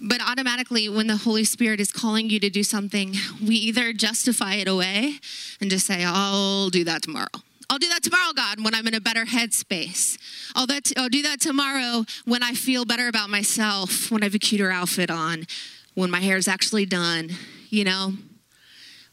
But 0.00 0.20
automatically, 0.20 0.88
when 0.88 1.06
the 1.06 1.16
Holy 1.16 1.44
Spirit 1.44 1.80
is 1.80 1.90
calling 1.90 2.28
you 2.28 2.38
to 2.40 2.50
do 2.50 2.62
something, 2.62 3.14
we 3.42 3.54
either 3.56 3.92
justify 3.92 4.54
it 4.54 4.68
away 4.68 5.14
and 5.60 5.70
just 5.70 5.86
say, 5.86 6.04
I'll 6.06 6.68
do 6.68 6.84
that 6.84 7.02
tomorrow. 7.02 7.28
I'll 7.68 7.78
do 7.78 7.88
that 7.88 8.02
tomorrow, 8.02 8.32
God, 8.34 8.62
when 8.62 8.74
I'm 8.74 8.86
in 8.86 8.94
a 8.94 9.00
better 9.00 9.24
headspace. 9.24 10.18
I'll, 10.54 10.66
that, 10.66 10.92
I'll 10.96 11.08
do 11.08 11.22
that 11.22 11.40
tomorrow 11.40 12.04
when 12.24 12.42
I 12.42 12.52
feel 12.52 12.84
better 12.84 13.08
about 13.08 13.30
myself, 13.30 14.10
when 14.10 14.22
I 14.22 14.26
have 14.26 14.34
a 14.34 14.38
cuter 14.38 14.70
outfit 14.70 15.10
on, 15.10 15.46
when 15.94 16.10
my 16.10 16.20
hair 16.20 16.36
is 16.36 16.46
actually 16.46 16.86
done, 16.86 17.30
you 17.70 17.84
know? 17.84 18.12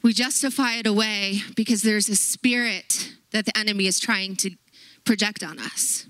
We 0.04 0.12
justify 0.14 0.74
it 0.74 0.86
away 0.86 1.42
because 1.56 1.82
there's 1.82 2.10
a 2.10 2.16
spirit 2.16 3.14
that 3.32 3.46
the 3.46 3.58
enemy 3.58 3.88
is 3.88 4.00
trying 4.00 4.36
to 4.38 4.52
project 5.06 5.44
on 5.44 5.60
us. 5.60 6.06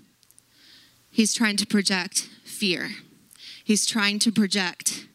He's 1.11 1.33
trying 1.33 1.57
to 1.57 1.67
project 1.67 2.27
fear. 2.43 2.89
He's 3.63 3.85
trying 3.85 4.19
to 4.19 4.31
project 4.31 5.07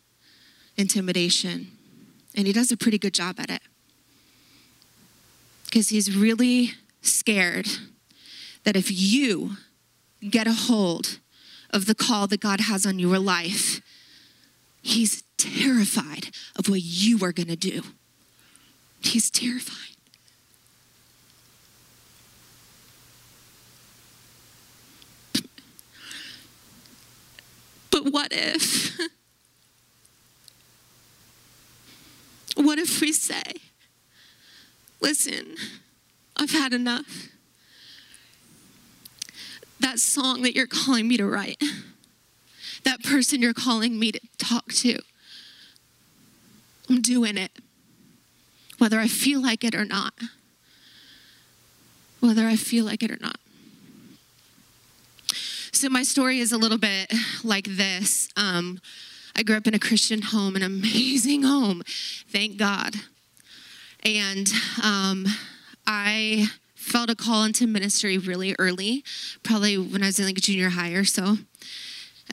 intimidation. 0.76 1.72
And 2.34 2.46
he 2.46 2.52
does 2.52 2.72
a 2.72 2.76
pretty 2.76 2.98
good 2.98 3.14
job 3.14 3.38
at 3.38 3.50
it. 3.50 3.62
Because 5.66 5.90
he's 5.90 6.16
really 6.16 6.72
scared 7.02 7.68
that 8.64 8.76
if 8.76 8.90
you 8.90 9.56
get 10.30 10.46
a 10.46 10.52
hold 10.52 11.18
of 11.70 11.86
the 11.86 11.94
call 11.94 12.26
that 12.28 12.40
God 12.40 12.60
has 12.62 12.86
on 12.86 12.98
your 12.98 13.18
life, 13.18 13.82
he's 14.82 15.22
terrified 15.36 16.30
of 16.56 16.68
what 16.68 16.80
you 16.82 17.22
are 17.22 17.32
going 17.32 17.48
to 17.48 17.56
do. 17.56 17.82
He's 19.00 19.30
terrified. 19.30 19.97
But 27.98 28.12
what 28.12 28.28
if? 28.30 28.96
What 32.54 32.78
if 32.78 33.00
we 33.00 33.12
say, 33.12 33.42
listen, 35.00 35.56
I've 36.36 36.50
had 36.50 36.72
enough? 36.72 37.28
That 39.80 39.98
song 39.98 40.42
that 40.42 40.54
you're 40.54 40.68
calling 40.68 41.08
me 41.08 41.16
to 41.16 41.26
write, 41.26 41.62
that 42.84 43.02
person 43.02 43.42
you're 43.42 43.54
calling 43.54 43.98
me 43.98 44.12
to 44.12 44.20
talk 44.38 44.72
to, 44.74 45.00
I'm 46.88 47.00
doing 47.00 47.36
it, 47.36 47.52
whether 48.78 49.00
I 49.00 49.08
feel 49.08 49.40
like 49.40 49.64
it 49.64 49.74
or 49.74 49.84
not. 49.84 50.14
Whether 52.20 52.46
I 52.46 52.54
feel 52.54 52.84
like 52.84 53.02
it 53.02 53.10
or 53.10 53.18
not. 53.20 53.38
So, 55.78 55.88
my 55.88 56.02
story 56.02 56.40
is 56.40 56.50
a 56.50 56.58
little 56.58 56.76
bit 56.76 57.12
like 57.44 57.68
this. 57.68 58.28
Um, 58.36 58.80
I 59.36 59.44
grew 59.44 59.56
up 59.56 59.68
in 59.68 59.74
a 59.74 59.78
Christian 59.78 60.22
home, 60.22 60.56
an 60.56 60.64
amazing 60.64 61.42
home, 61.44 61.84
thank 62.32 62.56
God. 62.56 62.96
And 64.04 64.50
um, 64.82 65.24
I 65.86 66.48
felt 66.74 67.10
a 67.10 67.14
call 67.14 67.44
into 67.44 67.68
ministry 67.68 68.18
really 68.18 68.56
early, 68.58 69.04
probably 69.44 69.78
when 69.78 70.02
I 70.02 70.06
was 70.06 70.18
in 70.18 70.26
like 70.26 70.34
junior 70.40 70.70
high 70.70 70.94
or 70.94 71.04
so. 71.04 71.36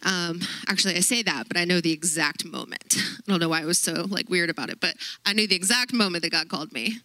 Um, 0.04 0.42
actually, 0.68 0.96
I 0.96 1.02
say 1.02 1.22
that, 1.22 1.48
but 1.48 1.56
I 1.56 1.66
know 1.66 1.80
the 1.82 1.94
exact 1.94 2.46
moment. 2.46 2.96
I 2.98 3.32
don't 3.32 3.40
know 3.40 3.50
why 3.50 3.62
I 3.62 3.66
was 3.66 3.78
so 3.78 4.08
like 4.10 4.28
weird 4.28 4.50
about 4.50 4.72
it, 4.72 4.80
but 4.80 4.96
I 5.24 5.34
knew 5.34 5.46
the 5.46 5.56
exact 5.56 5.94
moment 5.94 6.24
that 6.24 6.32
God 6.32 6.50
called 6.50 6.74
me. 6.74 6.96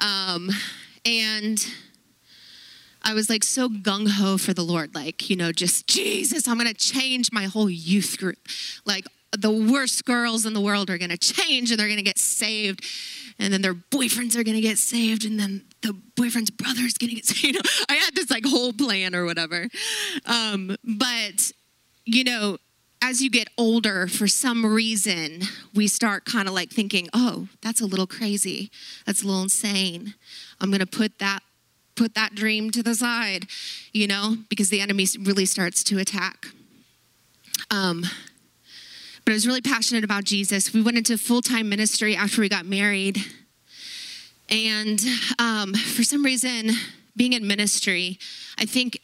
Um, 0.00 0.48
and 1.04 1.58
I 3.04 3.14
was 3.14 3.28
like 3.28 3.44
so 3.44 3.68
gung 3.68 4.08
ho 4.08 4.38
for 4.38 4.54
the 4.54 4.62
Lord, 4.62 4.94
like, 4.94 5.28
you 5.28 5.36
know, 5.36 5.52
just 5.52 5.86
Jesus, 5.86 6.46
I'm 6.46 6.58
gonna 6.58 6.74
change 6.74 7.30
my 7.32 7.44
whole 7.44 7.70
youth 7.70 8.16
group. 8.18 8.38
Like, 8.84 9.06
the 9.36 9.50
worst 9.50 10.04
girls 10.04 10.44
in 10.44 10.52
the 10.52 10.60
world 10.60 10.90
are 10.90 10.98
gonna 10.98 11.16
change 11.16 11.70
and 11.70 11.80
they're 11.80 11.88
gonna 11.88 12.02
get 12.02 12.18
saved. 12.18 12.84
And 13.38 13.52
then 13.52 13.62
their 13.62 13.74
boyfriends 13.74 14.36
are 14.36 14.44
gonna 14.44 14.60
get 14.60 14.78
saved, 14.78 15.24
and 15.24 15.38
then 15.38 15.64
the 15.80 15.94
boyfriend's 16.16 16.50
brother 16.50 16.82
is 16.82 16.94
gonna 16.94 17.14
get 17.14 17.24
saved. 17.26 17.44
You 17.44 17.52
know, 17.54 17.60
I 17.88 17.94
had 17.94 18.14
this 18.14 18.30
like 18.30 18.44
whole 18.46 18.72
plan 18.72 19.14
or 19.14 19.24
whatever. 19.24 19.68
Um, 20.26 20.76
but, 20.84 21.52
you 22.04 22.24
know, 22.24 22.58
as 23.02 23.20
you 23.20 23.28
get 23.30 23.48
older, 23.58 24.06
for 24.06 24.28
some 24.28 24.64
reason, 24.64 25.42
we 25.74 25.88
start 25.88 26.24
kind 26.24 26.46
of 26.46 26.54
like 26.54 26.70
thinking, 26.70 27.08
oh, 27.12 27.48
that's 27.60 27.80
a 27.80 27.86
little 27.86 28.06
crazy. 28.06 28.70
That's 29.06 29.24
a 29.24 29.26
little 29.26 29.42
insane. 29.42 30.14
I'm 30.60 30.70
going 30.70 30.80
to 30.80 30.86
put 30.86 31.18
that 31.18 31.40
put 31.96 32.14
that 32.14 32.34
dream 32.34 32.70
to 32.70 32.82
the 32.82 32.94
side, 32.94 33.46
you 33.92 34.06
know, 34.06 34.36
because 34.48 34.70
the 34.70 34.80
enemy 34.80 35.06
really 35.20 35.46
starts 35.46 35.84
to 35.84 35.98
attack. 35.98 36.46
Um, 37.70 38.04
but 39.24 39.32
I 39.32 39.34
was 39.34 39.46
really 39.46 39.60
passionate 39.60 40.04
about 40.04 40.24
Jesus. 40.24 40.72
We 40.72 40.82
went 40.82 40.98
into 40.98 41.16
full 41.16 41.42
time 41.42 41.68
ministry 41.68 42.16
after 42.16 42.40
we 42.40 42.48
got 42.48 42.66
married. 42.66 43.18
And 44.50 45.00
um, 45.38 45.74
for 45.74 46.02
some 46.02 46.24
reason, 46.24 46.70
being 47.16 47.32
in 47.32 47.46
ministry, 47.46 48.18
I 48.58 48.66
think 48.66 48.98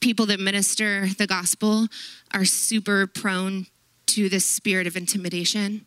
people 0.00 0.26
that 0.26 0.40
minister 0.40 1.08
the 1.18 1.26
gospel 1.26 1.88
are 2.32 2.44
super 2.44 3.06
prone 3.06 3.66
to 4.06 4.28
this 4.28 4.46
spirit 4.46 4.86
of 4.86 4.96
intimidation. 4.96 5.86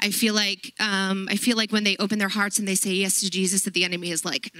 I 0.00 0.10
feel 0.10 0.34
like 0.34 0.74
um, 0.80 1.28
I 1.30 1.36
feel 1.36 1.56
like 1.56 1.72
when 1.72 1.84
they 1.84 1.96
open 1.98 2.18
their 2.18 2.28
hearts 2.28 2.58
and 2.58 2.66
they 2.66 2.74
say 2.74 2.90
yes 2.90 3.20
to 3.20 3.30
Jesus, 3.30 3.62
that 3.62 3.74
the 3.74 3.84
enemy 3.84 4.10
is 4.10 4.24
like, 4.24 4.52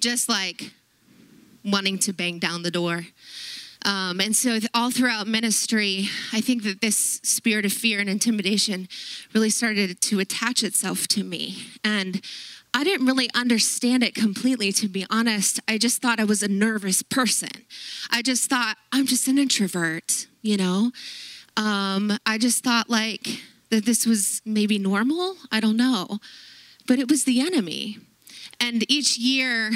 just 0.00 0.28
like 0.28 0.72
wanting 1.64 1.98
to 2.00 2.12
bang 2.12 2.38
down 2.38 2.62
the 2.62 2.70
door. 2.70 3.06
Um, 3.86 4.20
and 4.20 4.34
so, 4.34 4.58
all 4.72 4.90
throughout 4.90 5.26
ministry, 5.26 6.08
I 6.32 6.40
think 6.40 6.62
that 6.62 6.80
this 6.80 7.20
spirit 7.22 7.66
of 7.66 7.72
fear 7.72 8.00
and 8.00 8.08
intimidation 8.08 8.88
really 9.34 9.50
started 9.50 10.00
to 10.00 10.20
attach 10.20 10.62
itself 10.62 11.06
to 11.08 11.22
me. 11.22 11.58
And 11.84 12.22
I 12.72 12.82
didn't 12.82 13.06
really 13.06 13.28
understand 13.34 14.02
it 14.02 14.14
completely, 14.14 14.72
to 14.72 14.88
be 14.88 15.06
honest. 15.10 15.60
I 15.68 15.76
just 15.76 16.00
thought 16.00 16.18
I 16.18 16.24
was 16.24 16.42
a 16.42 16.48
nervous 16.48 17.02
person. 17.02 17.50
I 18.10 18.22
just 18.22 18.48
thought 18.48 18.78
I'm 18.90 19.06
just 19.06 19.28
an 19.28 19.38
introvert, 19.38 20.26
you 20.40 20.56
know? 20.56 20.90
Um, 21.56 22.18
I 22.26 22.38
just 22.38 22.64
thought 22.64 22.90
like 22.90 23.42
that 23.74 23.84
this 23.84 24.06
was 24.06 24.40
maybe 24.44 24.78
normal. 24.78 25.34
I 25.50 25.58
don't 25.58 25.76
know. 25.76 26.20
But 26.86 27.00
it 27.00 27.10
was 27.10 27.24
the 27.24 27.40
enemy. 27.40 27.98
And 28.60 28.88
each 28.88 29.18
year, 29.18 29.72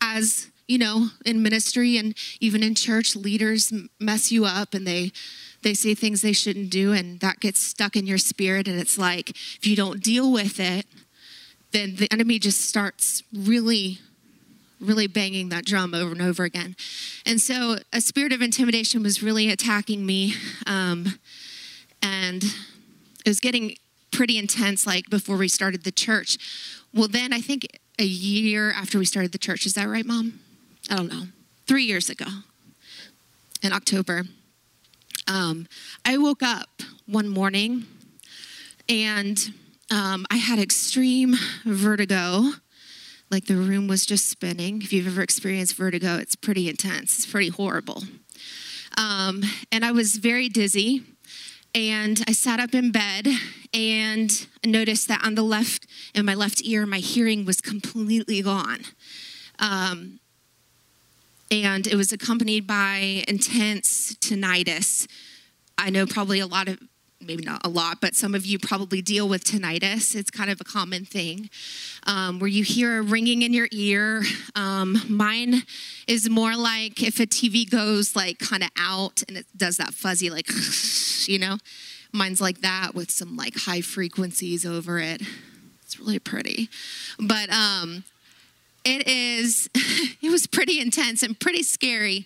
as 0.00 0.48
you 0.66 0.78
know, 0.78 1.08
in 1.26 1.42
ministry 1.42 1.98
and 1.98 2.16
even 2.40 2.62
in 2.62 2.74
church, 2.74 3.14
leaders 3.14 3.70
mess 4.00 4.32
you 4.32 4.46
up 4.46 4.72
and 4.72 4.86
they 4.86 5.12
they 5.60 5.74
say 5.74 5.94
things 5.94 6.20
they 6.22 6.32
shouldn't 6.32 6.70
do, 6.70 6.92
and 6.92 7.20
that 7.20 7.40
gets 7.40 7.60
stuck 7.60 7.96
in 7.96 8.06
your 8.06 8.18
spirit. 8.18 8.66
And 8.66 8.80
it's 8.80 8.98
like 8.98 9.30
if 9.30 9.66
you 9.66 9.76
don't 9.76 10.02
deal 10.02 10.32
with 10.32 10.58
it, 10.58 10.86
then 11.72 11.96
the 11.96 12.08
enemy 12.10 12.38
just 12.38 12.62
starts 12.62 13.22
really 13.32 13.98
really 14.80 15.06
banging 15.06 15.50
that 15.50 15.64
drum 15.64 15.94
over 15.94 16.12
and 16.12 16.20
over 16.22 16.44
again. 16.44 16.76
And 17.24 17.40
so 17.40 17.76
a 17.92 18.00
spirit 18.00 18.32
of 18.32 18.42
intimidation 18.42 19.02
was 19.02 19.22
really 19.22 19.50
attacking 19.50 20.04
me. 20.04 20.34
Um, 20.66 21.18
and 22.02 22.44
it 23.24 23.28
was 23.28 23.40
getting 23.40 23.76
pretty 24.10 24.38
intense, 24.38 24.86
like 24.86 25.10
before 25.10 25.36
we 25.36 25.48
started 25.48 25.84
the 25.84 25.92
church. 25.92 26.38
Well, 26.92 27.08
then 27.08 27.32
I 27.32 27.40
think 27.40 27.66
a 27.98 28.04
year 28.04 28.70
after 28.70 28.98
we 28.98 29.04
started 29.04 29.32
the 29.32 29.38
church, 29.38 29.66
is 29.66 29.74
that 29.74 29.88
right, 29.88 30.06
Mom? 30.06 30.40
I 30.90 30.96
don't 30.96 31.12
know. 31.12 31.24
Three 31.66 31.84
years 31.84 32.10
ago 32.10 32.26
in 33.62 33.72
October, 33.72 34.24
um, 35.26 35.66
I 36.04 36.18
woke 36.18 36.42
up 36.42 36.82
one 37.06 37.28
morning 37.28 37.86
and 38.88 39.38
um, 39.90 40.26
I 40.30 40.36
had 40.36 40.58
extreme 40.58 41.34
vertigo. 41.64 42.52
Like 43.30 43.46
the 43.46 43.56
room 43.56 43.88
was 43.88 44.04
just 44.04 44.28
spinning. 44.28 44.82
If 44.82 44.92
you've 44.92 45.06
ever 45.06 45.22
experienced 45.22 45.74
vertigo, 45.74 46.16
it's 46.18 46.36
pretty 46.36 46.68
intense, 46.68 47.16
it's 47.16 47.26
pretty 47.26 47.48
horrible. 47.48 48.02
Um, 48.96 49.42
and 49.72 49.84
I 49.84 49.92
was 49.92 50.16
very 50.16 50.48
dizzy. 50.48 51.02
And 51.74 52.22
I 52.28 52.32
sat 52.32 52.60
up 52.60 52.72
in 52.72 52.92
bed 52.92 53.26
and 53.72 54.30
noticed 54.64 55.08
that 55.08 55.24
on 55.24 55.34
the 55.34 55.42
left, 55.42 55.86
in 56.14 56.24
my 56.24 56.34
left 56.34 56.62
ear, 56.64 56.86
my 56.86 56.98
hearing 56.98 57.44
was 57.44 57.60
completely 57.60 58.42
gone. 58.42 58.80
Um, 59.58 60.20
and 61.50 61.86
it 61.86 61.96
was 61.96 62.12
accompanied 62.12 62.66
by 62.66 63.24
intense 63.26 64.14
tinnitus. 64.16 65.06
I 65.76 65.90
know 65.90 66.06
probably 66.06 66.38
a 66.38 66.46
lot 66.46 66.68
of 66.68 66.78
maybe 67.26 67.44
not 67.44 67.64
a 67.64 67.68
lot, 67.68 68.00
but 68.00 68.14
some 68.14 68.34
of 68.34 68.46
you 68.46 68.58
probably 68.58 69.02
deal 69.02 69.28
with 69.28 69.44
tinnitus. 69.44 70.14
It's 70.14 70.30
kind 70.30 70.50
of 70.50 70.60
a 70.60 70.64
common 70.64 71.04
thing 71.04 71.50
um, 72.06 72.38
where 72.38 72.48
you 72.48 72.64
hear 72.64 72.98
a 72.98 73.02
ringing 73.02 73.42
in 73.42 73.52
your 73.52 73.68
ear. 73.72 74.22
Um, 74.54 75.00
mine 75.08 75.62
is 76.06 76.28
more 76.28 76.56
like 76.56 77.02
if 77.02 77.20
a 77.20 77.26
TV 77.26 77.68
goes 77.68 78.14
like 78.14 78.38
kind 78.38 78.62
of 78.62 78.70
out 78.78 79.22
and 79.28 79.36
it 79.36 79.46
does 79.56 79.76
that 79.78 79.94
fuzzy, 79.94 80.30
like, 80.30 80.48
you 81.26 81.38
know, 81.38 81.58
mine's 82.12 82.40
like 82.40 82.60
that 82.60 82.94
with 82.94 83.10
some 83.10 83.36
like 83.36 83.54
high 83.56 83.80
frequencies 83.80 84.64
over 84.64 84.98
it. 84.98 85.22
It's 85.82 85.98
really 85.98 86.18
pretty. 86.18 86.68
But 87.18 87.50
um, 87.50 88.04
it 88.84 89.06
is, 89.08 89.68
it 89.74 90.30
was 90.30 90.46
pretty 90.46 90.80
intense 90.80 91.22
and 91.22 91.38
pretty 91.38 91.62
scary. 91.62 92.24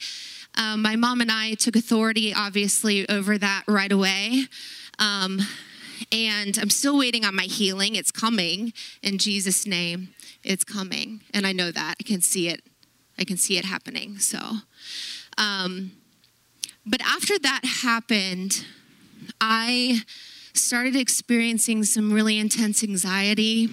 Um, 0.57 0.83
my 0.83 0.97
mom 0.97 1.21
and 1.21 1.31
I 1.31 1.55
took 1.55 1.77
authority, 1.77 2.35
obviously, 2.35 3.09
over 3.09 3.39
that 3.39 3.63
right 3.69 3.93
away. 3.93 4.47
Um, 4.99 5.41
and 6.13 6.59
I'm 6.59 6.71
still 6.71 6.99
waiting 6.99 7.25
on 7.25 7.35
my 7.35 7.45
healing. 7.45 7.95
It's 7.95 8.11
coming 8.11 8.73
in 9.03 9.19
Jesus' 9.19 9.67
name. 9.67 10.15
It's 10.43 10.65
coming. 10.65 11.23
And 11.35 11.47
I 11.47 11.53
know 11.53 11.71
that. 11.71 11.97
I 12.01 12.03
can 12.03 12.21
see 12.21 12.49
it. 12.49 12.63
I 13.19 13.25
can 13.25 13.37
see 13.37 13.59
it 13.59 13.65
happening. 13.65 14.19
So, 14.19 14.39
um, 15.37 15.93
but 16.87 17.01
after 17.03 17.39
that 17.39 17.61
happened, 17.83 18.65
I 19.41 20.03
started 20.55 20.97
experiencing 20.97 21.85
some 21.85 22.13
really 22.13 22.39
intense 22.39 22.83
anxiety. 22.83 23.69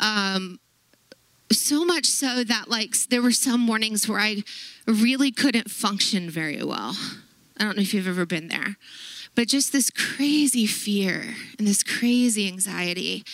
Um, 0.00 0.58
so 1.52 1.84
much 1.84 2.06
so 2.06 2.44
that 2.44 2.68
like 2.68 2.96
there 3.10 3.22
were 3.22 3.32
some 3.32 3.60
mornings 3.60 4.08
where 4.08 4.20
I 4.20 4.42
really 4.86 5.30
couldn't 5.30 5.70
function 5.70 6.30
very 6.30 6.62
well. 6.62 6.96
I 7.58 7.64
don't 7.64 7.76
know 7.76 7.82
if 7.82 7.92
you've 7.92 8.08
ever 8.08 8.24
been 8.24 8.48
there 8.48 8.76
but 9.40 9.48
just 9.48 9.72
this 9.72 9.88
crazy 9.88 10.66
fear 10.66 11.34
and 11.58 11.66
this 11.66 11.82
crazy 11.82 12.46
anxiety 12.46 13.24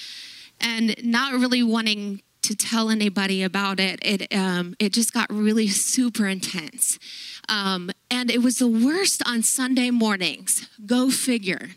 and 0.60 0.94
not 1.04 1.32
really 1.32 1.64
wanting 1.64 2.22
to 2.42 2.54
tell 2.54 2.90
anybody 2.90 3.42
about 3.42 3.80
it. 3.80 3.98
It 4.02 4.32
um, 4.32 4.76
it 4.78 4.92
just 4.92 5.12
got 5.12 5.26
really 5.32 5.66
super 5.66 6.28
intense. 6.28 7.00
Um, 7.48 7.90
and 8.08 8.30
it 8.30 8.40
was 8.40 8.60
the 8.60 8.68
worst 8.68 9.20
on 9.26 9.42
sunday 9.42 9.90
mornings. 9.90 10.68
Go 10.86 11.10
figure. 11.10 11.70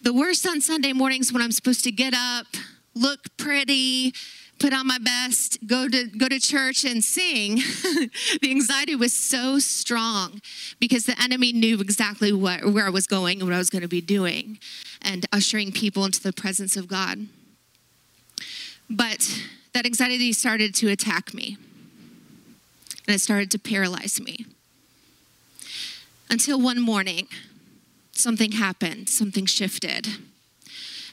The 0.00 0.14
worst 0.14 0.48
on 0.48 0.62
sunday 0.62 0.94
mornings 0.94 1.30
when 1.30 1.42
i'm 1.42 1.52
supposed 1.52 1.84
to 1.84 1.92
get 1.92 2.14
up 2.14 2.46
look 2.94 3.36
pretty 3.36 4.14
put 4.58 4.72
on 4.72 4.86
my 4.86 4.98
best, 4.98 5.58
go 5.66 5.88
to 5.88 6.06
go 6.06 6.28
to 6.28 6.38
church 6.40 6.84
and 6.84 7.02
sing, 7.02 7.56
the 8.40 8.50
anxiety 8.50 8.96
was 8.96 9.12
so 9.12 9.58
strong 9.58 10.40
because 10.78 11.06
the 11.06 11.20
enemy 11.22 11.52
knew 11.52 11.80
exactly 11.80 12.32
what 12.32 12.64
where 12.72 12.86
I 12.86 12.90
was 12.90 13.06
going 13.06 13.40
and 13.40 13.48
what 13.48 13.54
I 13.54 13.58
was 13.58 13.70
going 13.70 13.82
to 13.82 13.88
be 13.88 14.00
doing 14.00 14.58
and 15.02 15.26
ushering 15.32 15.72
people 15.72 16.04
into 16.04 16.22
the 16.22 16.32
presence 16.32 16.76
of 16.76 16.88
God. 16.88 17.26
But 18.90 19.42
that 19.74 19.86
anxiety 19.86 20.32
started 20.32 20.74
to 20.76 20.88
attack 20.88 21.34
me. 21.34 21.56
And 23.06 23.14
it 23.14 23.20
started 23.20 23.50
to 23.52 23.58
paralyze 23.58 24.20
me. 24.20 24.44
Until 26.30 26.60
one 26.60 26.80
morning, 26.80 27.26
something 28.12 28.52
happened, 28.52 29.08
something 29.08 29.46
shifted 29.46 30.08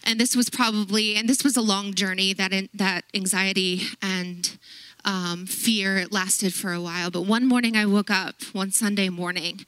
and 0.06 0.20
this 0.20 0.36
was 0.36 0.50
probably 0.50 1.16
and 1.16 1.28
this 1.28 1.44
was 1.44 1.58
a 1.58 1.62
long 1.62 1.94
journey 1.94 2.34
that 2.34 2.54
in, 2.54 2.70
that 2.74 3.04
anxiety 3.14 3.84
and 4.02 4.58
um, 5.04 5.46
fear 5.46 6.06
lasted 6.10 6.54
for 6.54 6.74
a 6.74 6.82
while. 6.82 7.12
But 7.12 7.24
one 7.24 7.48
morning 7.48 7.76
i 7.76 7.86
woke 7.86 8.10
up 8.10 8.36
one 8.54 8.72
sunday 8.72 9.10
morning 9.10 9.66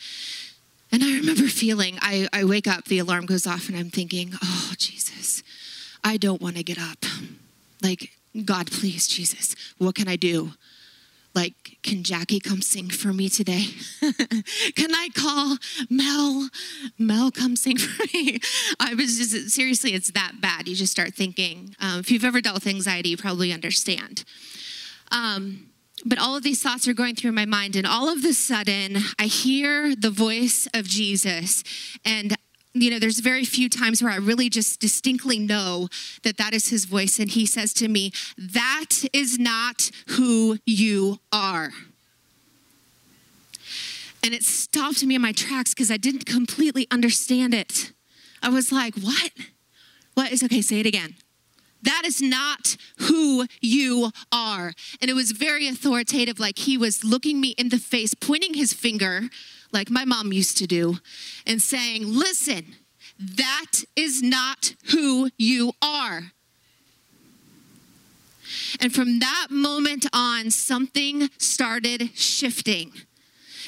and 0.92 1.04
i 1.04 1.14
remember 1.16 1.48
feeling 1.48 1.98
I, 2.02 2.28
I 2.34 2.44
wake 2.44 2.68
up 2.68 2.86
the 2.86 3.00
alarm 3.00 3.26
goes 3.26 3.48
off 3.48 3.68
and 3.68 3.78
i'm 3.78 3.90
thinking 3.90 4.34
oh 4.44 4.74
jesus 4.78 5.44
i 6.04 6.18
don't 6.18 6.42
want 6.42 6.58
to 6.58 6.64
get 6.64 6.80
up. 6.80 7.06
Like 7.82 8.12
god 8.46 8.72
please 8.72 9.08
jesus 9.08 9.56
what 9.78 9.96
can 9.96 10.08
i 10.08 10.16
do 10.16 10.54
like, 11.38 11.78
can 11.84 12.02
Jackie 12.02 12.40
come 12.40 12.64
sing 12.64 12.90
for 12.90 13.14
me 13.14 13.30
today? 13.30 13.68
can 14.76 14.96
I 14.96 15.10
call 15.14 15.58
Mel? 15.88 16.50
Mel, 16.98 17.30
come 17.30 17.56
sing 17.56 17.78
for 17.78 18.04
me. 18.12 18.40
I 18.80 18.96
was 18.96 19.20
just, 19.20 19.52
seriously, 19.52 19.94
it's 19.94 20.10
that 20.14 20.42
bad. 20.42 20.68
You 20.68 20.76
just 20.76 20.92
start 20.92 21.14
thinking. 21.14 21.76
Um, 21.80 22.00
if 22.00 22.10
you've 22.10 22.26
ever 22.26 22.42
dealt 22.42 22.56
with 22.56 22.66
anxiety, 22.66 23.10
you 23.10 23.18
probably 23.18 23.54
understand. 23.54 24.24
Um, 25.12 25.70
but 26.06 26.18
all 26.18 26.36
of 26.36 26.42
these 26.42 26.64
thoughts 26.64 26.88
are 26.88 26.94
going 26.94 27.14
through 27.14 27.34
my 27.34 27.46
mind, 27.46 27.76
and 27.76 27.86
all 27.86 28.10
of 28.10 28.26
a 28.26 28.34
sudden, 28.34 28.98
I 29.20 29.26
hear 29.26 29.96
the 29.96 30.10
voice 30.10 30.68
of 30.74 30.86
Jesus, 30.86 31.64
and 32.04 32.36
you 32.82 32.90
know, 32.90 33.00
there's 33.00 33.20
very 33.20 33.46
few 33.46 33.70
times 33.70 34.02
where 34.02 34.12
I 34.12 34.18
really 34.18 34.50
just 34.50 34.80
distinctly 34.80 35.40
know 35.40 35.88
that 36.24 36.38
that 36.38 36.54
is 36.54 36.70
his 36.70 36.86
voice. 36.86 37.20
And 37.20 37.30
he 37.30 37.46
says 37.46 37.74
to 37.76 37.88
me, 37.88 38.12
That 38.38 39.06
is 39.14 39.40
not 39.40 39.90
who 40.10 40.58
you 40.66 41.20
are. 41.32 41.72
And 44.24 44.34
it 44.34 44.44
stopped 44.44 45.04
me 45.06 45.16
in 45.16 45.22
my 45.22 45.32
tracks 45.32 45.74
because 45.74 45.90
I 45.90 45.98
didn't 45.98 46.26
completely 46.26 46.88
understand 46.92 47.54
it. 47.54 47.94
I 48.42 48.50
was 48.50 48.72
like, 48.72 48.96
what? 48.96 49.32
What 50.16 50.32
is 50.32 50.44
okay? 50.44 50.62
Say 50.62 50.80
it 50.80 50.86
again. 50.86 51.16
That 51.84 52.04
is 52.06 52.22
not 52.22 52.76
who 53.00 53.46
you 53.62 54.12
are. 54.32 54.74
And 55.02 55.10
it 55.10 55.14
was 55.14 55.32
very 55.32 55.68
authoritative, 55.68 56.40
like 56.40 56.60
he 56.60 56.78
was 56.78 57.04
looking 57.04 57.40
me 57.40 57.50
in 57.50 57.70
the 57.70 57.78
face, 57.78 58.14
pointing 58.14 58.54
his 58.54 58.74
finger, 58.74 59.30
like 59.72 59.90
my 59.90 60.06
mom 60.06 60.34
used 60.34 60.58
to 60.58 60.68
do, 60.68 60.98
and 61.46 61.62
saying, 61.62 62.04
Listen, 62.06 62.76
that 63.20 63.84
is 63.96 64.22
not 64.22 64.76
who 64.92 65.30
you 65.38 65.74
are. 65.82 66.32
And 68.80 68.94
from 68.94 69.20
that 69.20 69.48
moment 69.50 70.06
on, 70.14 70.52
something 70.52 71.30
started 71.38 72.18
shifting. 72.18 72.94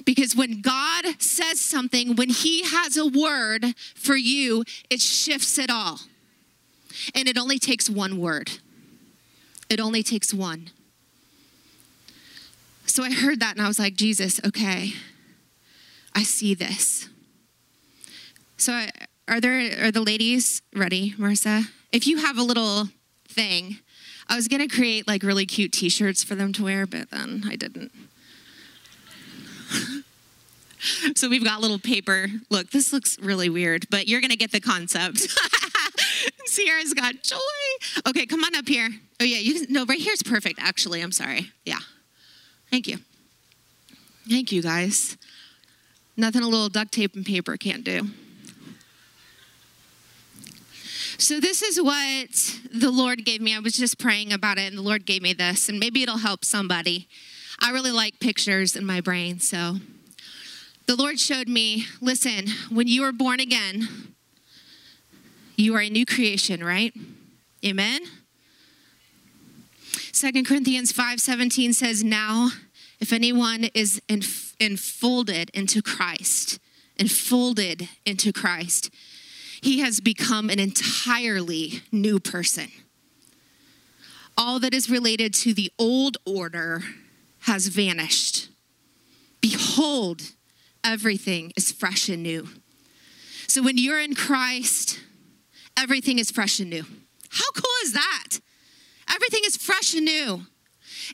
Because 0.05 0.35
when 0.35 0.61
God 0.61 1.05
says 1.19 1.59
something, 1.59 2.15
when 2.15 2.29
He 2.29 2.63
has 2.63 2.95
a 2.95 3.05
word 3.05 3.65
for 3.95 4.15
you, 4.15 4.63
it 4.89 5.01
shifts 5.01 5.57
it 5.57 5.69
all. 5.69 5.99
And 7.15 7.27
it 7.27 7.37
only 7.37 7.59
takes 7.59 7.89
one 7.89 8.19
word. 8.19 8.51
It 9.69 9.79
only 9.79 10.03
takes 10.03 10.33
one. 10.33 10.71
So 12.85 13.03
I 13.03 13.11
heard 13.11 13.39
that 13.39 13.55
and 13.55 13.63
I 13.63 13.67
was 13.67 13.77
like, 13.77 13.95
Jesus, 13.95 14.41
okay, 14.45 14.93
I 16.15 16.23
see 16.23 16.55
this. 16.55 17.07
So 18.57 18.87
are 19.27 19.39
there 19.39 19.85
are 19.85 19.91
the 19.91 20.01
ladies 20.01 20.61
ready, 20.75 21.13
Marissa? 21.13 21.69
If 21.91 22.07
you 22.07 22.17
have 22.17 22.37
a 22.37 22.43
little 22.43 22.89
thing, 23.27 23.77
I 24.27 24.35
was 24.35 24.47
gonna 24.47 24.67
create 24.67 25.07
like 25.07 25.23
really 25.23 25.45
cute 25.45 25.71
T-shirts 25.71 26.23
for 26.23 26.35
them 26.35 26.51
to 26.53 26.63
wear, 26.63 26.87
but 26.87 27.11
then 27.11 27.43
I 27.47 27.55
didn't. 27.55 27.91
so 31.15 31.29
we've 31.29 31.43
got 31.43 31.61
little 31.61 31.79
paper. 31.79 32.27
Look, 32.49 32.71
this 32.71 32.91
looks 32.91 33.19
really 33.19 33.49
weird, 33.49 33.87
but 33.89 34.07
you're 34.07 34.21
gonna 34.21 34.35
get 34.35 34.51
the 34.51 34.59
concept. 34.59 35.27
Sierra's 36.45 36.93
got 36.93 37.23
joy. 37.23 37.37
Okay, 38.07 38.25
come 38.25 38.43
on 38.43 38.55
up 38.55 38.67
here. 38.67 38.89
Oh 39.19 39.23
yeah, 39.23 39.37
you 39.37 39.53
can, 39.53 39.73
no, 39.73 39.85
right 39.85 39.99
here's 39.99 40.23
perfect. 40.23 40.59
Actually, 40.61 41.01
I'm 41.01 41.11
sorry. 41.11 41.51
Yeah, 41.65 41.79
thank 42.71 42.87
you. 42.87 42.97
Thank 44.29 44.51
you, 44.51 44.61
guys. 44.61 45.17
Nothing 46.15 46.43
a 46.43 46.47
little 46.47 46.69
duct 46.69 46.91
tape 46.91 47.15
and 47.15 47.25
paper 47.25 47.57
can't 47.57 47.83
do. 47.83 48.09
So, 51.17 51.39
this 51.39 51.61
is 51.61 51.81
what 51.81 52.29
the 52.73 52.91
Lord 52.91 53.25
gave 53.25 53.41
me. 53.41 53.55
I 53.55 53.59
was 53.59 53.73
just 53.73 53.99
praying 53.99 54.31
about 54.31 54.57
it, 54.57 54.67
and 54.67 54.77
the 54.77 54.81
Lord 54.81 55.05
gave 55.05 55.21
me 55.21 55.33
this, 55.33 55.67
and 55.67 55.79
maybe 55.79 56.01
it'll 56.03 56.17
help 56.17 56.45
somebody. 56.45 57.07
I 57.59 57.71
really 57.71 57.91
like 57.91 58.19
pictures 58.19 58.75
in 58.75 58.85
my 58.85 59.01
brain, 59.01 59.39
so 59.39 59.77
the 60.87 60.95
Lord 60.95 61.19
showed 61.19 61.47
me 61.47 61.85
listen, 62.01 62.47
when 62.69 62.87
you 62.87 63.03
are 63.03 63.11
born 63.11 63.39
again, 63.39 64.13
you 65.59 65.75
are 65.75 65.81
a 65.81 65.89
new 65.89 66.05
creation, 66.05 66.63
right? 66.63 66.93
Amen. 67.65 68.01
Second 70.11 70.45
Corinthians 70.45 70.91
5:17 70.91 71.73
says, 71.73 72.03
"Now 72.03 72.51
if 72.99 73.13
anyone 73.13 73.65
is 73.73 74.01
enfolded 74.59 75.49
into 75.53 75.81
Christ, 75.81 76.59
enfolded 76.97 77.87
into 78.05 78.33
Christ, 78.33 78.89
he 79.61 79.79
has 79.79 79.99
become 79.99 80.49
an 80.49 80.59
entirely 80.59 81.81
new 81.91 82.19
person. 82.19 82.69
All 84.37 84.59
that 84.59 84.73
is 84.73 84.89
related 84.89 85.33
to 85.35 85.53
the 85.53 85.71
old 85.77 86.17
order 86.25 86.83
has 87.41 87.67
vanished. 87.67 88.49
Behold, 89.41 90.33
everything 90.83 91.51
is 91.55 91.71
fresh 91.71 92.09
and 92.09 92.23
new. 92.23 92.49
So 93.47 93.61
when 93.61 93.77
you're 93.77 93.99
in 93.99 94.15
Christ, 94.15 94.99
everything 95.79 96.19
is 96.19 96.29
fresh 96.29 96.59
and 96.59 96.69
new. 96.69 96.83
How 97.29 97.51
cool 97.55 97.71
is 97.83 97.93
that? 97.93 98.39
Everything 99.13 99.41
is 99.45 99.57
fresh 99.57 99.93
and 99.95 100.05
new. 100.05 100.41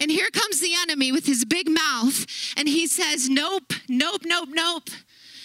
And 0.02 0.12
here 0.12 0.30
comes 0.30 0.60
the 0.60 0.74
enemy 0.82 1.12
with 1.12 1.26
his 1.26 1.46
big 1.46 1.70
mouth, 1.70 2.26
and 2.58 2.68
he 2.68 2.88
says, 2.88 3.30
Nope, 3.30 3.74
nope, 3.88 4.22
nope, 4.26 4.50
nope. 4.52 4.90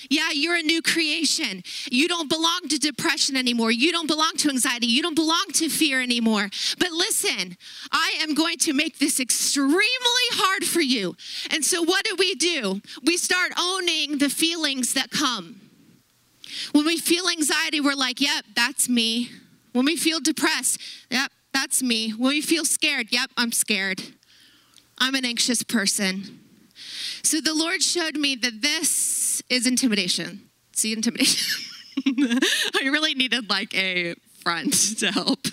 Yeah, 0.09 0.31
you're 0.33 0.57
a 0.57 0.63
new 0.63 0.83
creation. 0.83 1.63
You 1.89 2.09
don't 2.09 2.29
belong 2.29 2.63
to 2.71 2.79
depression 2.79 3.37
anymore. 3.37 3.71
You 3.71 3.93
don't 3.93 4.09
belong 4.09 4.33
to 4.39 4.49
anxiety. 4.49 4.89
You 4.89 5.03
don't 5.03 5.15
belong 5.15 5.45
to 5.55 5.69
fear 5.69 6.03
anymore. 6.03 6.51
But 6.79 6.91
listen, 6.91 7.57
I 7.93 8.17
am 8.21 8.35
going 8.35 8.59
to 8.59 8.73
make 8.73 8.99
this 8.99 9.21
extremely 9.21 9.79
hard 10.33 10.65
for 10.65 10.81
you. 10.81 11.15
And 11.53 11.65
so, 11.65 11.85
what 11.85 12.05
do 12.05 12.17
we 12.19 12.35
do? 12.35 12.81
We 13.05 13.17
start 13.19 13.53
owning 13.57 14.19
the 14.19 14.29
feelings 14.29 14.95
that 14.95 15.11
come. 15.11 15.60
When 16.73 16.87
we 16.87 16.99
feel 16.99 17.29
anxiety, 17.29 17.81
we're 17.81 17.95
like, 17.95 18.21
yep, 18.21 18.45
that's 18.55 18.89
me. 18.89 19.31
When 19.73 19.85
we 19.85 19.97
feel 19.97 20.21
depressed, 20.21 20.81
yep, 21.11 21.31
that's 21.53 21.83
me. 21.83 22.11
When 22.11 22.31
we 22.31 22.41
feel 22.41 22.65
scared, 22.65 23.09
yep, 23.11 23.31
I'm 23.37 23.53
scared. 23.53 24.03
I'm 24.99 25.15
an 25.15 25.25
anxious 25.25 25.63
person. 25.63 26.41
So 27.23 27.41
the 27.41 27.55
Lord 27.55 27.83
showed 27.83 28.17
me 28.17 28.37
that 28.37 28.61
this 28.63 29.43
is 29.49 29.67
intimidation. 29.67 30.43
See, 30.73 30.93
intimidation. 30.93 31.65
I 32.07 32.85
really 32.85 33.15
needed 33.15 33.51
like 33.51 33.75
a 33.75 34.15
front 34.43 34.73
to 34.99 35.13
help. 35.13 35.47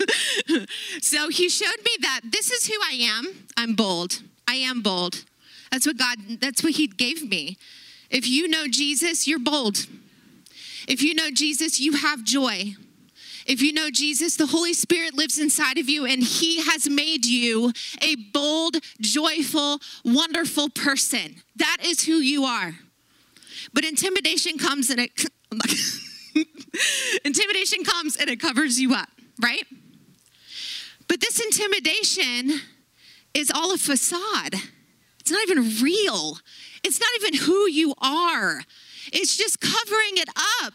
so 1.00 1.28
he 1.28 1.48
showed 1.48 1.78
me 1.84 1.90
that 2.00 2.20
this 2.24 2.50
is 2.50 2.66
who 2.66 2.74
I 2.82 2.94
am. 3.00 3.46
I'm 3.56 3.74
bold. 3.74 4.22
I 4.46 4.54
am 4.54 4.82
bold. 4.82 5.24
That's 5.70 5.86
what 5.86 5.98
God, 5.98 6.18
that's 6.40 6.62
what 6.62 6.72
he 6.72 6.86
gave 6.86 7.28
me. 7.28 7.58
If 8.10 8.26
you 8.26 8.48
know 8.48 8.66
Jesus, 8.66 9.28
you're 9.28 9.38
bold. 9.38 9.86
If 10.88 11.02
you 11.02 11.14
know 11.14 11.30
Jesus, 11.30 11.78
you 11.78 11.92
have 11.92 12.24
joy. 12.24 12.74
If 13.46 13.62
you 13.62 13.74
know 13.74 13.90
Jesus, 13.90 14.36
the 14.36 14.46
Holy 14.46 14.72
Spirit 14.72 15.14
lives 15.14 15.38
inside 15.38 15.76
of 15.76 15.88
you 15.88 16.06
and 16.06 16.22
He 16.22 16.62
has 16.62 16.88
made 16.88 17.26
you 17.26 17.72
a 18.00 18.16
bold, 18.32 18.76
joyful, 19.00 19.80
wonderful 20.02 20.70
person. 20.70 21.36
That 21.56 21.76
is 21.84 22.04
who 22.04 22.14
you 22.14 22.44
are. 22.44 22.74
But 23.74 23.84
intimidation 23.84 24.56
comes 24.58 24.88
and 24.88 25.00
it, 25.00 25.10
intimidation 27.24 27.84
comes 27.84 28.16
and 28.16 28.30
it 28.30 28.40
covers 28.40 28.80
you 28.80 28.94
up, 28.94 29.10
right? 29.42 29.64
But 31.06 31.20
this 31.20 31.38
intimidation 31.38 32.60
is 33.34 33.50
all 33.54 33.74
a 33.74 33.78
facade. 33.78 34.54
It's 35.20 35.30
not 35.30 35.42
even 35.42 35.82
real. 35.82 36.38
It's 36.82 36.98
not 36.98 37.10
even 37.20 37.40
who 37.40 37.68
you 37.68 37.94
are. 38.00 38.62
It's 39.12 39.36
just 39.36 39.60
covering 39.60 40.16
it 40.16 40.28
up. 40.62 40.74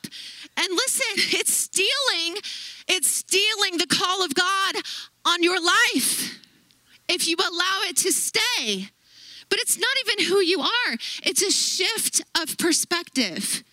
And 0.57 0.67
listen, 0.71 1.05
it's 1.39 1.53
stealing, 1.53 2.41
it's 2.87 3.09
stealing 3.09 3.77
the 3.77 3.87
call 3.87 4.23
of 4.23 4.33
God 4.33 4.75
on 5.25 5.43
your 5.43 5.61
life 5.61 6.39
if 7.07 7.27
you 7.27 7.35
allow 7.37 7.81
it 7.89 7.97
to 7.97 8.11
stay. 8.11 8.89
But 9.49 9.59
it's 9.59 9.77
not 9.77 9.95
even 10.05 10.25
who 10.25 10.39
you 10.39 10.61
are, 10.61 10.97
it's 11.23 11.41
a 11.41 11.51
shift 11.51 12.21
of 12.39 12.57
perspective. 12.57 13.63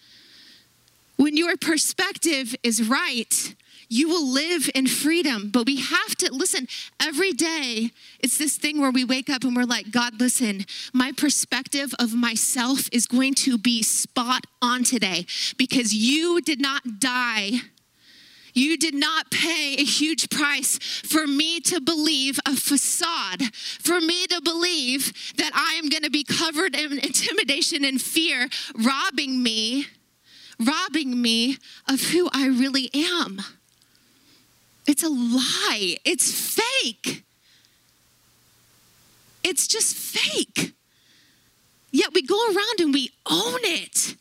When 1.17 1.37
your 1.37 1.57
perspective 1.57 2.55
is 2.63 2.89
right, 2.89 3.55
you 3.91 4.09
will 4.09 4.27
live 4.27 4.71
in 4.75 4.87
freedom. 4.87 5.51
But 5.53 5.67
we 5.67 5.81
have 5.81 6.15
to 6.19 6.33
listen 6.33 6.69
every 6.99 7.33
day. 7.33 7.91
It's 8.21 8.39
this 8.39 8.57
thing 8.57 8.81
where 8.81 8.93
we 8.93 9.05
wake 9.05 9.29
up 9.29 9.45
and 9.45 9.55
we're 9.55 9.65
like, 9.65 9.91
God, 9.91 10.19
listen, 10.19 10.65
my 10.95 11.13
perspective 11.13 11.93
of 11.99 12.15
myself 12.15 12.89
is 12.93 13.07
going 13.07 13.35
to 13.35 13.59
be 13.59 13.83
spot 13.83 14.47
on 14.63 14.85
today 14.85 15.27
because 15.59 15.93
you 15.93 16.41
did 16.41 16.61
not 16.61 17.01
die. 17.01 17.51
You 18.55 18.77
did 18.77 18.95
not 18.95 19.31
pay 19.31 19.77
a 19.79 19.85
huge 19.85 20.31
price 20.31 20.79
for 20.79 21.27
me 21.27 21.61
to 21.61 21.81
believe 21.81 22.39
a 22.47 22.57
facade, 22.57 23.55
for 23.55 24.01
me 24.01 24.27
to 24.27 24.41
believe 24.41 25.13
that 25.37 25.53
I 25.55 25.79
am 25.79 25.89
going 25.89 26.03
to 26.03 26.11
be 26.11 26.25
covered 26.25 26.75
in 26.75 26.93
intimidation 26.99 27.85
and 27.85 28.01
fear, 28.01 28.49
robbing 28.75 29.43
me, 29.43 29.87
robbing 30.59 31.21
me 31.21 31.59
of 31.89 32.01
who 32.01 32.29
I 32.33 32.47
really 32.47 32.91
am. 32.95 33.41
It's 34.91 35.05
a 35.05 35.09
lie. 35.09 35.99
It's 36.05 36.33
fake. 36.33 37.23
It's 39.45 39.69
just 39.69 39.95
fake. 39.95 40.73
Yet 41.93 42.13
we 42.13 42.23
go 42.23 42.35
around 42.49 42.81
and 42.81 42.93
we 42.93 43.13
own 43.25 43.61
it. 43.63 44.17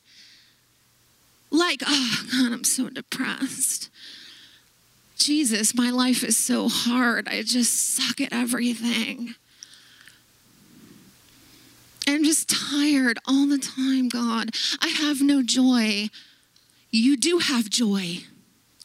Like, 1.49 1.81
oh, 1.87 2.23
God, 2.31 2.53
I'm 2.53 2.63
so 2.63 2.87
depressed. 2.87 3.89
Jesus, 5.17 5.73
my 5.73 5.89
life 5.89 6.23
is 6.23 6.37
so 6.37 6.69
hard. 6.69 7.27
I 7.27 7.41
just 7.41 7.95
suck 7.95 8.21
at 8.21 8.31
everything. 8.31 9.33
I'm 12.07 12.23
just 12.23 12.47
tired 12.47 13.17
all 13.27 13.47
the 13.47 13.57
time, 13.57 14.07
God. 14.07 14.51
I 14.83 14.89
have 14.89 15.19
no 15.23 15.41
joy. 15.41 16.09
You 16.91 17.17
do 17.17 17.39
have 17.39 17.71
joy. 17.71 18.19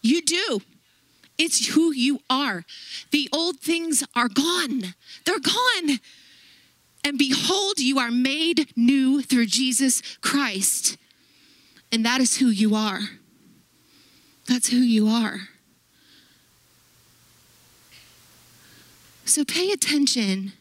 You 0.00 0.22
do. 0.22 0.62
It's 1.36 1.74
who 1.74 1.92
you 1.92 2.20
are. 2.30 2.64
The 3.10 3.28
old 3.32 3.60
things 3.60 4.04
are 4.14 4.28
gone, 4.28 4.94
they're 5.24 5.40
gone. 5.40 5.98
And 7.06 7.18
behold, 7.18 7.80
you 7.80 7.98
are 7.98 8.10
made 8.10 8.72
new 8.76 9.20
through 9.20 9.46
Jesus 9.46 10.00
Christ. 10.22 10.96
And 11.92 12.04
that 12.06 12.20
is 12.20 12.38
who 12.38 12.46
you 12.46 12.74
are. 12.74 13.00
That's 14.48 14.68
who 14.68 14.78
you 14.78 15.06
are. 15.08 15.48
So 19.26 19.44
pay 19.44 19.70
attention 19.70 20.52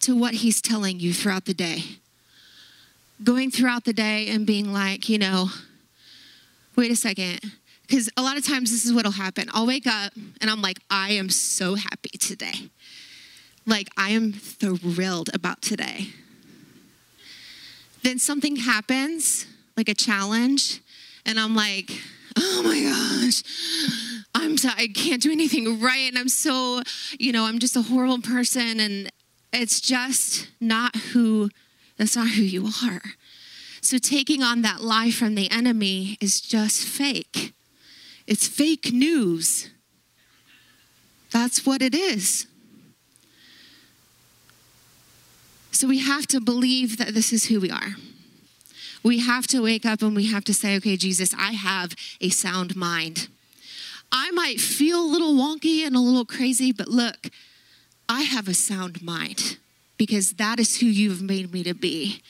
to 0.00 0.16
what 0.16 0.34
he's 0.34 0.60
telling 0.60 1.00
you 1.00 1.12
throughout 1.12 1.46
the 1.46 1.54
day. 1.54 1.84
Going 3.22 3.50
throughout 3.50 3.84
the 3.84 3.92
day 3.92 4.28
and 4.28 4.46
being 4.46 4.72
like, 4.72 5.08
you 5.08 5.18
know, 5.18 5.48
wait 6.76 6.90
a 6.90 6.96
second. 6.96 7.40
Because 7.92 8.08
a 8.16 8.22
lot 8.22 8.38
of 8.38 8.46
times 8.46 8.70
this 8.70 8.86
is 8.86 8.94
what'll 8.94 9.12
happen. 9.12 9.50
I'll 9.52 9.66
wake 9.66 9.86
up 9.86 10.14
and 10.40 10.48
I'm 10.48 10.62
like, 10.62 10.78
I 10.88 11.10
am 11.10 11.28
so 11.28 11.74
happy 11.74 12.16
today. 12.18 12.70
Like, 13.66 13.90
I 13.98 14.12
am 14.12 14.32
thrilled 14.32 15.28
about 15.34 15.60
today. 15.60 16.06
Then 18.02 18.18
something 18.18 18.56
happens, 18.56 19.46
like 19.76 19.90
a 19.90 19.94
challenge, 19.94 20.80
and 21.26 21.38
I'm 21.38 21.54
like, 21.54 21.90
oh 22.38 22.62
my 22.64 22.80
gosh, 22.80 23.42
I'm 24.34 24.56
so, 24.56 24.70
I 24.74 24.86
can't 24.86 25.20
do 25.20 25.30
anything 25.30 25.78
right. 25.78 26.08
And 26.08 26.16
I'm 26.16 26.30
so, 26.30 26.80
you 27.18 27.30
know, 27.30 27.44
I'm 27.44 27.58
just 27.58 27.76
a 27.76 27.82
horrible 27.82 28.22
person. 28.22 28.80
And 28.80 29.12
it's 29.52 29.82
just 29.82 30.48
not 30.62 30.96
who, 30.96 31.50
that's 31.98 32.16
not 32.16 32.30
who 32.30 32.42
you 32.42 32.70
are. 32.86 33.02
So 33.82 33.98
taking 33.98 34.42
on 34.42 34.62
that 34.62 34.80
lie 34.80 35.10
from 35.10 35.34
the 35.34 35.50
enemy 35.50 36.16
is 36.22 36.40
just 36.40 36.86
fake. 36.86 37.52
It's 38.26 38.46
fake 38.46 38.92
news. 38.92 39.70
That's 41.30 41.64
what 41.66 41.82
it 41.82 41.94
is. 41.94 42.46
So 45.72 45.88
we 45.88 45.98
have 45.98 46.26
to 46.28 46.40
believe 46.40 46.98
that 46.98 47.14
this 47.14 47.32
is 47.32 47.46
who 47.46 47.60
we 47.60 47.70
are. 47.70 47.96
We 49.02 49.18
have 49.18 49.46
to 49.48 49.62
wake 49.62 49.84
up 49.84 50.02
and 50.02 50.14
we 50.14 50.26
have 50.26 50.44
to 50.44 50.54
say, 50.54 50.76
okay, 50.76 50.96
Jesus, 50.96 51.34
I 51.36 51.52
have 51.52 51.94
a 52.20 52.28
sound 52.28 52.76
mind. 52.76 53.28
I 54.12 54.30
might 54.30 54.60
feel 54.60 55.00
a 55.00 55.10
little 55.10 55.34
wonky 55.34 55.84
and 55.84 55.96
a 55.96 56.00
little 56.00 56.26
crazy, 56.26 56.70
but 56.70 56.88
look, 56.88 57.30
I 58.08 58.22
have 58.22 58.46
a 58.46 58.54
sound 58.54 59.02
mind 59.02 59.56
because 59.96 60.34
that 60.34 60.60
is 60.60 60.80
who 60.80 60.86
you've 60.86 61.22
made 61.22 61.52
me 61.52 61.64
to 61.64 61.74
be. 61.74 62.22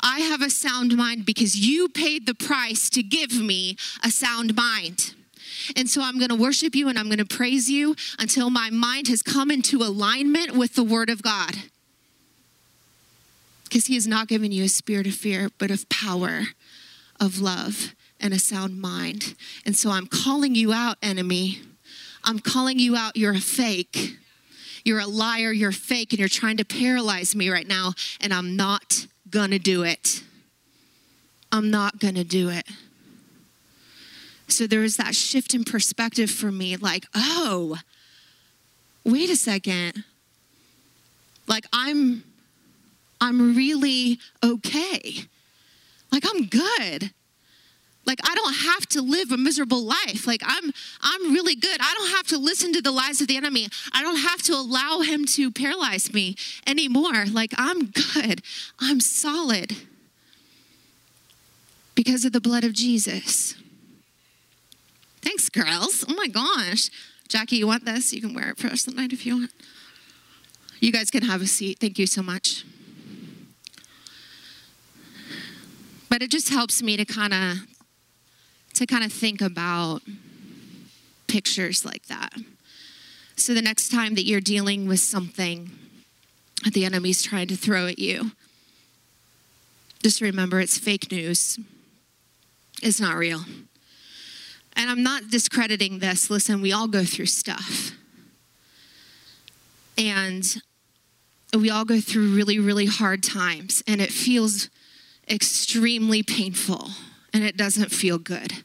I 0.00 0.20
have 0.20 0.42
a 0.42 0.50
sound 0.50 0.96
mind 0.96 1.26
because 1.26 1.56
you 1.56 1.88
paid 1.88 2.26
the 2.26 2.34
price 2.34 2.88
to 2.90 3.02
give 3.02 3.32
me 3.32 3.76
a 4.02 4.10
sound 4.10 4.54
mind. 4.54 5.14
And 5.76 5.88
so 5.88 6.02
I'm 6.02 6.18
going 6.18 6.30
to 6.30 6.36
worship 6.36 6.74
you 6.74 6.88
and 6.88 6.98
I'm 6.98 7.06
going 7.06 7.18
to 7.18 7.24
praise 7.24 7.70
you 7.70 7.94
until 8.18 8.50
my 8.50 8.70
mind 8.70 9.08
has 9.08 9.22
come 9.22 9.50
into 9.50 9.78
alignment 9.78 10.52
with 10.56 10.74
the 10.74 10.84
word 10.84 11.10
of 11.10 11.22
God. 11.22 11.54
Because 13.64 13.86
he 13.86 13.94
has 13.94 14.06
not 14.06 14.28
given 14.28 14.52
you 14.52 14.64
a 14.64 14.68
spirit 14.68 15.06
of 15.06 15.14
fear, 15.14 15.50
but 15.58 15.70
of 15.70 15.88
power, 15.88 16.42
of 17.20 17.40
love, 17.40 17.94
and 18.20 18.32
a 18.32 18.38
sound 18.38 18.80
mind. 18.80 19.34
And 19.66 19.76
so 19.76 19.90
I'm 19.90 20.06
calling 20.06 20.54
you 20.54 20.72
out, 20.72 20.96
enemy. 21.02 21.60
I'm 22.22 22.38
calling 22.38 22.78
you 22.78 22.96
out. 22.96 23.16
You're 23.16 23.34
a 23.34 23.40
fake. 23.40 24.16
You're 24.84 25.00
a 25.00 25.06
liar. 25.06 25.52
You're 25.52 25.72
fake. 25.72 26.12
And 26.12 26.20
you're 26.20 26.28
trying 26.28 26.56
to 26.58 26.64
paralyze 26.64 27.34
me 27.34 27.50
right 27.50 27.66
now. 27.66 27.94
And 28.20 28.32
I'm 28.32 28.56
not 28.56 29.06
going 29.28 29.50
to 29.50 29.58
do 29.58 29.82
it. 29.82 30.22
I'm 31.50 31.70
not 31.70 31.98
going 31.98 32.14
to 32.14 32.24
do 32.24 32.48
it. 32.48 32.66
So 34.48 34.66
there 34.66 34.80
was 34.80 34.96
that 34.96 35.14
shift 35.14 35.54
in 35.54 35.64
perspective 35.64 36.30
for 36.30 36.52
me 36.52 36.76
like, 36.76 37.06
oh, 37.14 37.78
wait 39.04 39.30
a 39.30 39.36
second. 39.36 40.04
Like 41.46 41.66
I'm 41.72 42.24
I'm 43.20 43.56
really 43.56 44.18
okay. 44.42 45.24
Like 46.12 46.24
I'm 46.26 46.46
good. 46.46 47.10
Like 48.06 48.18
I 48.22 48.34
don't 48.34 48.54
have 48.54 48.86
to 48.88 49.02
live 49.02 49.32
a 49.32 49.36
miserable 49.36 49.82
life. 49.82 50.26
Like 50.26 50.42
I'm 50.44 50.72
I'm 51.00 51.32
really 51.32 51.54
good. 51.54 51.78
I 51.80 51.94
don't 51.98 52.10
have 52.10 52.26
to 52.28 52.38
listen 52.38 52.72
to 52.74 52.82
the 52.82 52.92
lies 52.92 53.20
of 53.20 53.28
the 53.28 53.36
enemy. 53.36 53.68
I 53.92 54.02
don't 54.02 54.18
have 54.18 54.42
to 54.42 54.52
allow 54.52 55.00
him 55.00 55.24
to 55.26 55.50
paralyze 55.50 56.12
me 56.12 56.36
anymore. 56.66 57.24
Like 57.30 57.52
I'm 57.56 57.86
good. 57.86 58.42
I'm 58.78 59.00
solid. 59.00 59.76
Because 61.94 62.24
of 62.24 62.32
the 62.32 62.40
blood 62.40 62.64
of 62.64 62.72
Jesus. 62.72 63.54
Thanks, 65.24 65.48
girls. 65.48 66.04
Oh 66.06 66.14
my 66.14 66.28
gosh. 66.28 66.90
Jackie, 67.28 67.56
you 67.56 67.66
want 67.66 67.86
this? 67.86 68.12
You 68.12 68.20
can 68.20 68.34
wear 68.34 68.50
it 68.50 68.58
for 68.58 68.66
us 68.66 68.84
tonight 68.84 69.12
if 69.12 69.24
you 69.24 69.38
want. 69.38 69.50
You 70.80 70.92
guys 70.92 71.10
can 71.10 71.22
have 71.22 71.40
a 71.40 71.46
seat. 71.46 71.78
Thank 71.80 71.98
you 71.98 72.06
so 72.06 72.22
much. 72.22 72.64
But 76.10 76.22
it 76.22 76.30
just 76.30 76.50
helps 76.50 76.82
me 76.82 76.98
to 76.98 77.06
kind 77.06 77.32
of 77.32 77.56
to 78.74 78.86
kind 78.86 79.02
of 79.02 79.12
think 79.12 79.40
about 79.40 80.02
pictures 81.26 81.84
like 81.84 82.06
that. 82.06 82.34
So 83.36 83.54
the 83.54 83.62
next 83.62 83.90
time 83.90 84.14
that 84.16 84.24
you're 84.24 84.40
dealing 84.40 84.86
with 84.86 85.00
something 85.00 85.70
that 86.64 86.74
the 86.74 86.84
enemy's 86.84 87.22
trying 87.22 87.48
to 87.48 87.56
throw 87.56 87.86
at 87.86 87.98
you, 87.98 88.32
just 90.02 90.20
remember 90.20 90.60
it's 90.60 90.76
fake 90.76 91.10
news. 91.10 91.58
It's 92.82 93.00
not 93.00 93.16
real. 93.16 93.40
And 94.76 94.90
I'm 94.90 95.02
not 95.02 95.30
discrediting 95.30 96.00
this. 96.00 96.30
Listen, 96.30 96.60
we 96.60 96.72
all 96.72 96.88
go 96.88 97.04
through 97.04 97.26
stuff. 97.26 97.92
And 99.96 100.44
we 101.56 101.70
all 101.70 101.84
go 101.84 102.00
through 102.00 102.34
really, 102.34 102.58
really 102.58 102.86
hard 102.86 103.22
times, 103.22 103.82
and 103.86 104.00
it 104.00 104.10
feels 104.10 104.68
extremely 105.30 106.22
painful, 106.22 106.90
and 107.32 107.44
it 107.44 107.56
doesn't 107.56 107.90
feel 107.90 108.18
good. 108.18 108.64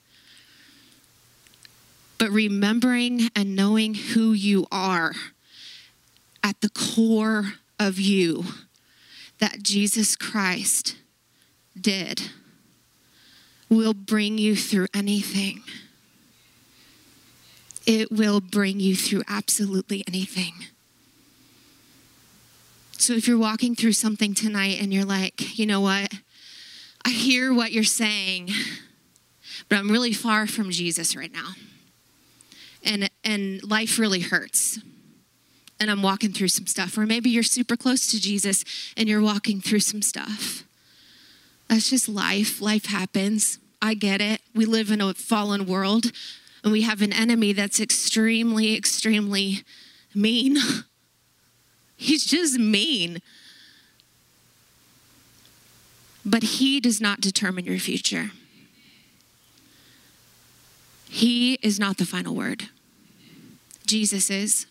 But 2.17 2.31
remembering 2.31 3.29
and 3.35 3.55
knowing 3.55 3.93
who 3.93 4.33
you 4.33 4.65
are 4.71 5.13
at 6.43 6.59
the 6.61 6.69
core 6.69 7.53
of 7.79 7.99
you, 7.99 8.43
that 9.37 9.61
Jesus 9.61 10.15
Christ 10.15 10.97
did, 11.79 12.31
will 13.69 13.93
bring 13.93 14.37
you 14.37 14.55
through 14.55 14.87
anything 14.93 15.61
it 17.89 18.11
will 18.11 18.39
bring 18.39 18.79
you 18.79 18.95
through 18.95 19.23
absolutely 19.27 20.03
anything. 20.07 20.53
So 22.99 23.13
if 23.13 23.27
you're 23.27 23.39
walking 23.39 23.73
through 23.73 23.93
something 23.93 24.35
tonight 24.35 24.79
and 24.79 24.93
you're 24.93 25.05
like, 25.05 25.57
you 25.57 25.65
know 25.65 25.81
what? 25.81 26.13
I 27.03 27.09
hear 27.09 27.51
what 27.51 27.71
you're 27.71 27.83
saying, 27.83 28.51
but 29.69 29.77
I'm 29.79 29.89
really 29.89 30.13
far 30.13 30.45
from 30.45 30.69
Jesus 30.69 31.15
right 31.15 31.33
now. 31.33 31.53
And 32.85 33.09
and 33.23 33.63
life 33.63 33.97
really 33.97 34.19
hurts. 34.19 34.77
And 35.79 35.89
I'm 35.89 36.03
walking 36.03 36.31
through 36.31 36.49
some 36.49 36.67
stuff. 36.67 36.95
Or 36.95 37.07
maybe 37.07 37.31
you're 37.31 37.41
super 37.41 37.75
close 37.75 38.11
to 38.11 38.21
Jesus 38.21 38.63
and 38.97 39.09
you're 39.09 39.21
walking 39.21 39.61
through 39.61 39.79
some 39.79 40.03
stuff. 40.03 40.63
That's 41.69 41.89
just 41.89 42.07
life. 42.07 42.61
Life 42.61 42.85
happens. 42.85 43.57
I 43.81 43.95
get 43.95 44.21
it. 44.21 44.41
We 44.53 44.65
live 44.65 44.91
in 44.91 45.01
a 45.01 45.15
fallen 45.15 45.65
world, 45.65 46.11
and 46.63 46.71
we 46.71 46.81
have 46.81 47.01
an 47.01 47.13
enemy 47.13 47.53
that's 47.53 47.79
extremely, 47.79 48.75
extremely 48.75 49.63
mean. 50.13 50.57
He's 51.95 52.25
just 52.25 52.57
mean. 52.57 53.21
But 56.25 56.43
he 56.43 56.79
does 56.79 57.01
not 57.01 57.21
determine 57.21 57.65
your 57.65 57.79
future. 57.79 58.31
He 61.09 61.55
is 61.61 61.79
not 61.79 61.97
the 61.97 62.05
final 62.05 62.35
word. 62.35 62.69
Jesus 63.85 64.29
is. 64.29 64.67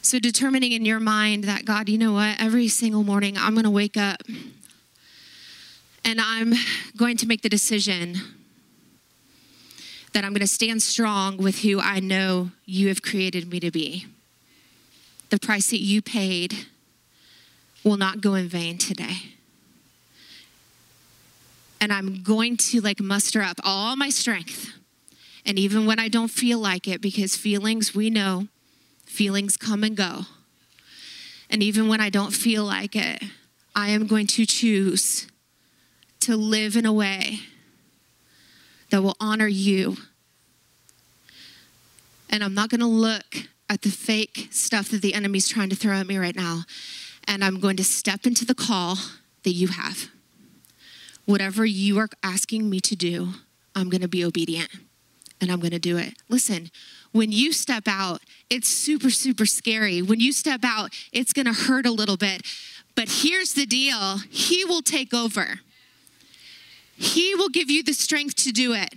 So, 0.00 0.20
determining 0.20 0.70
in 0.70 0.84
your 0.84 1.00
mind 1.00 1.42
that, 1.44 1.64
God, 1.64 1.88
you 1.88 1.98
know 1.98 2.12
what, 2.12 2.40
every 2.40 2.68
single 2.68 3.02
morning 3.02 3.36
I'm 3.36 3.54
going 3.54 3.64
to 3.64 3.70
wake 3.70 3.96
up 3.96 4.22
and 6.06 6.20
I'm 6.20 6.54
going 6.96 7.16
to 7.16 7.26
make 7.26 7.42
the 7.42 7.48
decision 7.48 8.14
that 10.12 10.24
I'm 10.24 10.30
going 10.30 10.40
to 10.40 10.46
stand 10.46 10.80
strong 10.80 11.36
with 11.36 11.58
who 11.58 11.80
I 11.80 11.98
know 11.98 12.52
you 12.64 12.88
have 12.88 13.02
created 13.02 13.50
me 13.50 13.58
to 13.58 13.72
be. 13.72 14.06
The 15.30 15.38
price 15.40 15.70
that 15.70 15.80
you 15.80 16.00
paid 16.00 16.54
will 17.82 17.96
not 17.96 18.20
go 18.20 18.34
in 18.34 18.48
vain 18.48 18.78
today. 18.78 19.16
And 21.80 21.92
I'm 21.92 22.22
going 22.22 22.56
to 22.58 22.80
like 22.80 23.00
muster 23.00 23.42
up 23.42 23.58
all 23.64 23.96
my 23.96 24.08
strength. 24.08 24.72
And 25.44 25.58
even 25.58 25.86
when 25.86 25.98
I 25.98 26.08
don't 26.08 26.28
feel 26.28 26.60
like 26.60 26.86
it, 26.86 27.00
because 27.00 27.36
feelings, 27.36 27.94
we 27.94 28.10
know, 28.10 28.46
feelings 29.04 29.56
come 29.56 29.82
and 29.82 29.96
go. 29.96 30.22
And 31.50 31.64
even 31.64 31.88
when 31.88 32.00
I 32.00 32.10
don't 32.10 32.32
feel 32.32 32.64
like 32.64 32.94
it, 32.94 33.22
I 33.74 33.88
am 33.88 34.06
going 34.06 34.28
to 34.28 34.46
choose 34.46 35.26
to 36.26 36.36
live 36.36 36.74
in 36.74 36.84
a 36.84 36.92
way 36.92 37.38
that 38.90 39.00
will 39.00 39.16
honor 39.20 39.46
you. 39.46 39.96
And 42.28 42.42
I'm 42.42 42.52
not 42.52 42.68
going 42.68 42.80
to 42.80 42.86
look 42.86 43.36
at 43.70 43.82
the 43.82 43.90
fake 43.90 44.48
stuff 44.50 44.88
that 44.90 45.02
the 45.02 45.14
enemy's 45.14 45.48
trying 45.48 45.70
to 45.70 45.76
throw 45.76 45.94
at 45.94 46.06
me 46.08 46.18
right 46.18 46.34
now. 46.34 46.62
And 47.28 47.44
I'm 47.44 47.60
going 47.60 47.76
to 47.76 47.84
step 47.84 48.26
into 48.26 48.44
the 48.44 48.56
call 48.56 48.96
that 49.44 49.52
you 49.52 49.68
have. 49.68 50.08
Whatever 51.26 51.64
you 51.64 51.96
are 52.00 52.08
asking 52.24 52.68
me 52.68 52.80
to 52.80 52.96
do, 52.96 53.28
I'm 53.76 53.88
going 53.88 54.02
to 54.02 54.08
be 54.08 54.24
obedient 54.24 54.70
and 55.40 55.52
I'm 55.52 55.60
going 55.60 55.70
to 55.70 55.78
do 55.78 55.96
it. 55.96 56.14
Listen, 56.28 56.70
when 57.12 57.30
you 57.30 57.52
step 57.52 57.84
out, 57.86 58.20
it's 58.50 58.68
super, 58.68 59.10
super 59.10 59.46
scary. 59.46 60.02
When 60.02 60.18
you 60.18 60.32
step 60.32 60.62
out, 60.64 60.90
it's 61.12 61.32
going 61.32 61.46
to 61.46 61.52
hurt 61.52 61.86
a 61.86 61.92
little 61.92 62.16
bit. 62.16 62.42
But 62.96 63.08
here's 63.22 63.52
the 63.52 63.66
deal 63.66 64.18
He 64.28 64.64
will 64.64 64.82
take 64.82 65.14
over, 65.14 65.60
He 66.96 67.34
will 67.34 67.48
give 67.48 67.70
you 67.70 67.82
the 67.82 67.92
strength 67.92 68.36
to 68.44 68.52
do 68.52 68.72
it. 68.72 68.94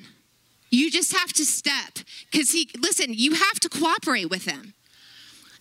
You 0.69 0.91
just 0.91 1.15
have 1.17 1.33
to 1.33 1.45
step 1.45 1.99
because 2.31 2.51
He, 2.51 2.69
listen, 2.79 3.07
you 3.09 3.33
have 3.33 3.59
to 3.61 3.69
cooperate 3.69 4.29
with 4.29 4.45
Him. 4.45 4.73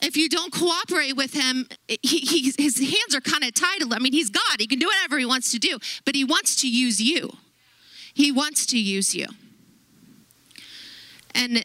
If 0.01 0.17
you 0.17 0.29
don't 0.29 0.53
cooperate 0.53 1.17
with 1.17 1.35
him, 1.35 1.69
he, 1.89 2.19
he, 2.19 2.53
his 2.57 2.79
hands 2.79 3.15
are 3.15 3.21
kind 3.21 3.43
of 3.43 3.53
tied. 3.53 3.83
I 3.91 3.99
mean, 3.99 4.13
he's 4.13 4.31
God. 4.31 4.61
He 4.61 4.67
can 4.67 4.79
do 4.79 4.87
whatever 4.87 5.19
he 5.19 5.27
wants 5.27 5.51
to 5.53 5.59
do, 5.59 5.79
but 6.05 6.15
he 6.15 6.25
wants 6.25 6.55
to 6.63 6.71
use 6.71 7.03
you. 7.03 7.37
He 8.15 8.31
wants 8.31 8.65
to 8.67 8.79
use 8.79 9.15
you. 9.15 9.27
And 11.35 11.65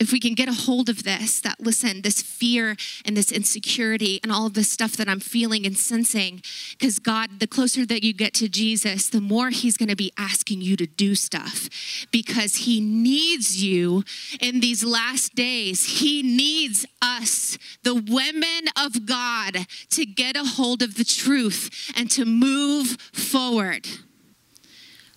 if 0.00 0.12
we 0.12 0.20
can 0.20 0.34
get 0.34 0.48
a 0.48 0.52
hold 0.52 0.88
of 0.88 1.02
this, 1.02 1.40
that 1.40 1.58
listen, 1.60 2.02
this 2.02 2.22
fear 2.22 2.76
and 3.04 3.16
this 3.16 3.32
insecurity 3.32 4.20
and 4.22 4.30
all 4.30 4.46
of 4.46 4.54
this 4.54 4.70
stuff 4.70 4.92
that 4.92 5.08
I'm 5.08 5.20
feeling 5.20 5.66
and 5.66 5.76
sensing, 5.76 6.40
because 6.70 6.98
God, 6.98 7.40
the 7.40 7.46
closer 7.46 7.84
that 7.86 8.04
you 8.04 8.12
get 8.12 8.32
to 8.34 8.48
Jesus, 8.48 9.08
the 9.08 9.20
more 9.20 9.50
He's 9.50 9.76
going 9.76 9.88
to 9.88 9.96
be 9.96 10.12
asking 10.16 10.60
you 10.60 10.76
to 10.76 10.86
do 10.86 11.14
stuff 11.14 11.68
because 12.12 12.56
He 12.56 12.80
needs 12.80 13.62
you 13.62 14.04
in 14.40 14.60
these 14.60 14.84
last 14.84 15.34
days. 15.34 16.00
He 16.00 16.22
needs 16.22 16.86
us, 17.02 17.58
the 17.82 17.94
women 17.94 18.70
of 18.76 19.04
God, 19.04 19.66
to 19.90 20.06
get 20.06 20.36
a 20.36 20.44
hold 20.44 20.82
of 20.82 20.94
the 20.94 21.04
truth 21.04 21.92
and 21.96 22.10
to 22.12 22.24
move 22.24 22.96
forward. 23.12 23.88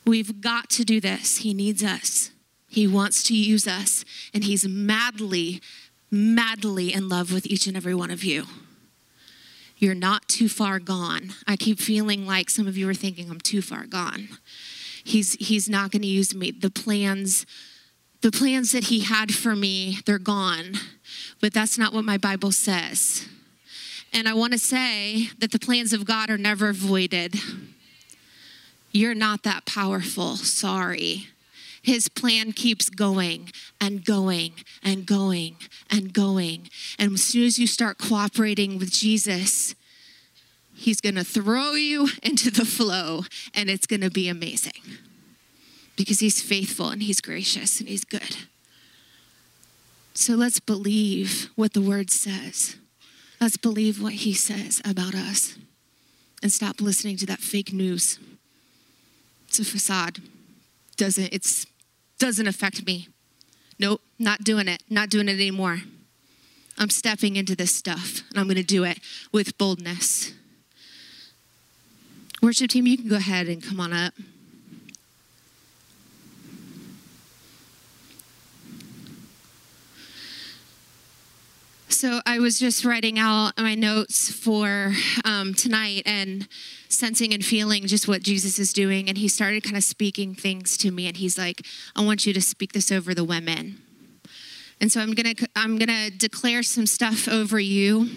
We've 0.05 0.41
got 0.41 0.69
to 0.71 0.83
do 0.83 0.99
this. 0.99 1.37
He 1.37 1.53
needs 1.53 1.83
us. 1.83 2.30
He 2.71 2.87
wants 2.87 3.21
to 3.23 3.35
use 3.35 3.67
us, 3.67 4.05
and 4.33 4.45
He's 4.45 4.65
madly, 4.65 5.59
madly 6.09 6.93
in 6.93 7.09
love 7.09 7.33
with 7.33 7.45
each 7.45 7.67
and 7.67 7.75
every 7.75 7.93
one 7.93 8.09
of 8.09 8.23
you. 8.23 8.45
You're 9.75 9.93
not 9.93 10.29
too 10.29 10.47
far 10.47 10.79
gone. 10.79 11.33
I 11.45 11.57
keep 11.57 11.79
feeling 11.79 12.25
like 12.25 12.49
some 12.49 12.67
of 12.67 12.77
you 12.77 12.87
are 12.87 12.93
thinking 12.93 13.29
I'm 13.29 13.41
too 13.41 13.61
far 13.61 13.85
gone. 13.85 14.29
He's, 15.03 15.33
he's 15.33 15.67
not 15.67 15.91
going 15.91 16.03
to 16.03 16.07
use 16.07 16.33
me. 16.33 16.51
The 16.51 16.69
plans, 16.69 17.45
the 18.21 18.31
plans 18.31 18.71
that 18.71 18.85
he 18.85 19.01
had 19.01 19.33
for 19.33 19.53
me, 19.53 19.97
they're 20.05 20.17
gone. 20.17 20.75
But 21.41 21.53
that's 21.53 21.77
not 21.77 21.93
what 21.93 22.05
my 22.05 22.17
Bible 22.17 22.53
says. 22.53 23.27
And 24.13 24.29
I 24.29 24.33
want 24.33 24.53
to 24.53 24.59
say 24.59 25.27
that 25.39 25.51
the 25.51 25.59
plans 25.59 25.91
of 25.91 26.05
God 26.05 26.29
are 26.29 26.37
never 26.37 26.71
voided. 26.71 27.35
You're 28.93 29.15
not 29.15 29.43
that 29.43 29.65
powerful. 29.65 30.37
Sorry 30.37 31.30
his 31.81 32.07
plan 32.09 32.51
keeps 32.51 32.89
going 32.89 33.51
and 33.79 34.05
going 34.05 34.53
and 34.83 35.05
going 35.05 35.55
and 35.89 36.13
going. 36.13 36.69
And 36.99 37.13
as 37.13 37.23
soon 37.23 37.45
as 37.45 37.57
you 37.57 37.67
start 37.67 37.97
cooperating 37.97 38.77
with 38.77 38.91
Jesus, 38.91 39.75
he's 40.75 41.01
going 41.01 41.15
to 41.15 41.23
throw 41.23 41.73
you 41.73 42.09
into 42.23 42.51
the 42.51 42.65
flow 42.65 43.23
and 43.53 43.69
it's 43.69 43.87
going 43.87 44.01
to 44.01 44.11
be 44.11 44.27
amazing 44.27 44.81
because 45.95 46.19
he's 46.19 46.41
faithful 46.41 46.89
and 46.89 47.03
he's 47.03 47.21
gracious 47.21 47.79
and 47.79 47.89
he's 47.89 48.03
good. 48.03 48.37
So 50.13 50.33
let's 50.35 50.59
believe 50.59 51.49
what 51.55 51.73
the 51.73 51.81
word 51.81 52.09
says. 52.09 52.75
Let's 53.39 53.57
believe 53.57 54.01
what 54.01 54.13
he 54.13 54.33
says 54.33 54.81
about 54.85 55.15
us 55.15 55.57
and 56.43 56.51
stop 56.51 56.81
listening 56.81 57.17
to 57.17 57.25
that 57.27 57.39
fake 57.39 57.73
news. 57.73 58.19
It's 59.47 59.59
a 59.59 59.65
facade. 59.65 60.19
Doesn't 60.97 61.33
it's 61.33 61.65
doesn't 62.21 62.45
affect 62.47 62.85
me. 62.85 63.07
Nope, 63.79 63.99
not 64.19 64.43
doing 64.43 64.67
it, 64.67 64.83
not 64.91 65.09
doing 65.09 65.27
it 65.27 65.33
anymore. 65.33 65.79
I'm 66.77 66.91
stepping 66.91 67.35
into 67.35 67.55
this 67.55 67.75
stuff 67.75 68.21
and 68.29 68.39
I'm 68.39 68.45
going 68.45 68.57
to 68.57 68.63
do 68.63 68.83
it 68.83 68.99
with 69.31 69.57
boldness. 69.57 70.31
Worship 72.39 72.69
team, 72.69 72.85
you 72.85 72.95
can 72.97 73.09
go 73.09 73.15
ahead 73.15 73.47
and 73.47 73.61
come 73.61 73.79
on 73.79 73.91
up. 73.91 74.13
So 81.89 82.21
I 82.27 82.37
was 82.37 82.59
just 82.59 82.85
writing 82.85 83.17
out 83.17 83.53
my 83.57 83.73
notes 83.73 84.31
for 84.31 84.93
um, 85.25 85.55
tonight 85.55 86.03
and 86.05 86.47
sensing 86.91 87.33
and 87.33 87.43
feeling 87.43 87.87
just 87.87 88.07
what 88.07 88.21
Jesus 88.21 88.59
is 88.59 88.73
doing. 88.73 89.09
And 89.09 89.17
he 89.17 89.27
started 89.27 89.63
kind 89.63 89.77
of 89.77 89.83
speaking 89.83 90.35
things 90.35 90.77
to 90.77 90.91
me. 90.91 91.07
And 91.07 91.17
he's 91.17 91.37
like, 91.37 91.65
I 91.95 92.03
want 92.03 92.25
you 92.25 92.33
to 92.33 92.41
speak 92.41 92.73
this 92.73 92.91
over 92.91 93.13
the 93.13 93.23
women. 93.23 93.81
And 94.79 94.91
so 94.91 94.99
I'm 94.99 95.13
gonna 95.13 95.35
I'm 95.55 95.77
gonna 95.77 96.09
declare 96.09 96.63
some 96.63 96.87
stuff 96.87 97.27
over 97.27 97.59
you, 97.59 98.09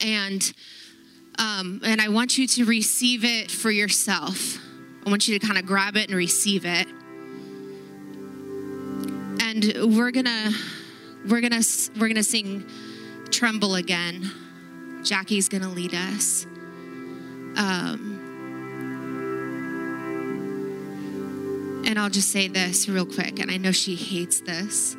and 0.00 0.52
um, 1.36 1.80
and 1.84 2.00
I 2.00 2.08
want 2.08 2.38
you 2.38 2.46
to 2.46 2.64
receive 2.64 3.24
it 3.24 3.50
for 3.50 3.72
yourself. 3.72 4.58
I 5.04 5.10
want 5.10 5.26
you 5.26 5.36
to 5.36 5.44
kind 5.44 5.58
of 5.58 5.66
grab 5.66 5.96
it 5.96 6.08
and 6.08 6.16
receive 6.16 6.64
it. 6.64 6.86
And 9.42 9.96
we're 9.96 10.12
gonna 10.12 10.52
we're 11.28 11.40
gonna 11.40 11.62
we're 11.98 12.08
gonna 12.08 12.22
sing 12.22 12.64
tremble 13.30 13.74
again 13.74 14.30
jackie's 15.02 15.48
gonna 15.48 15.68
lead 15.68 15.94
us 15.94 16.46
um, 17.56 18.20
and 21.86 21.98
i'll 21.98 22.10
just 22.10 22.30
say 22.30 22.48
this 22.48 22.88
real 22.88 23.06
quick 23.06 23.38
and 23.38 23.50
i 23.50 23.56
know 23.56 23.72
she 23.72 23.94
hates 23.94 24.40
this. 24.40 24.96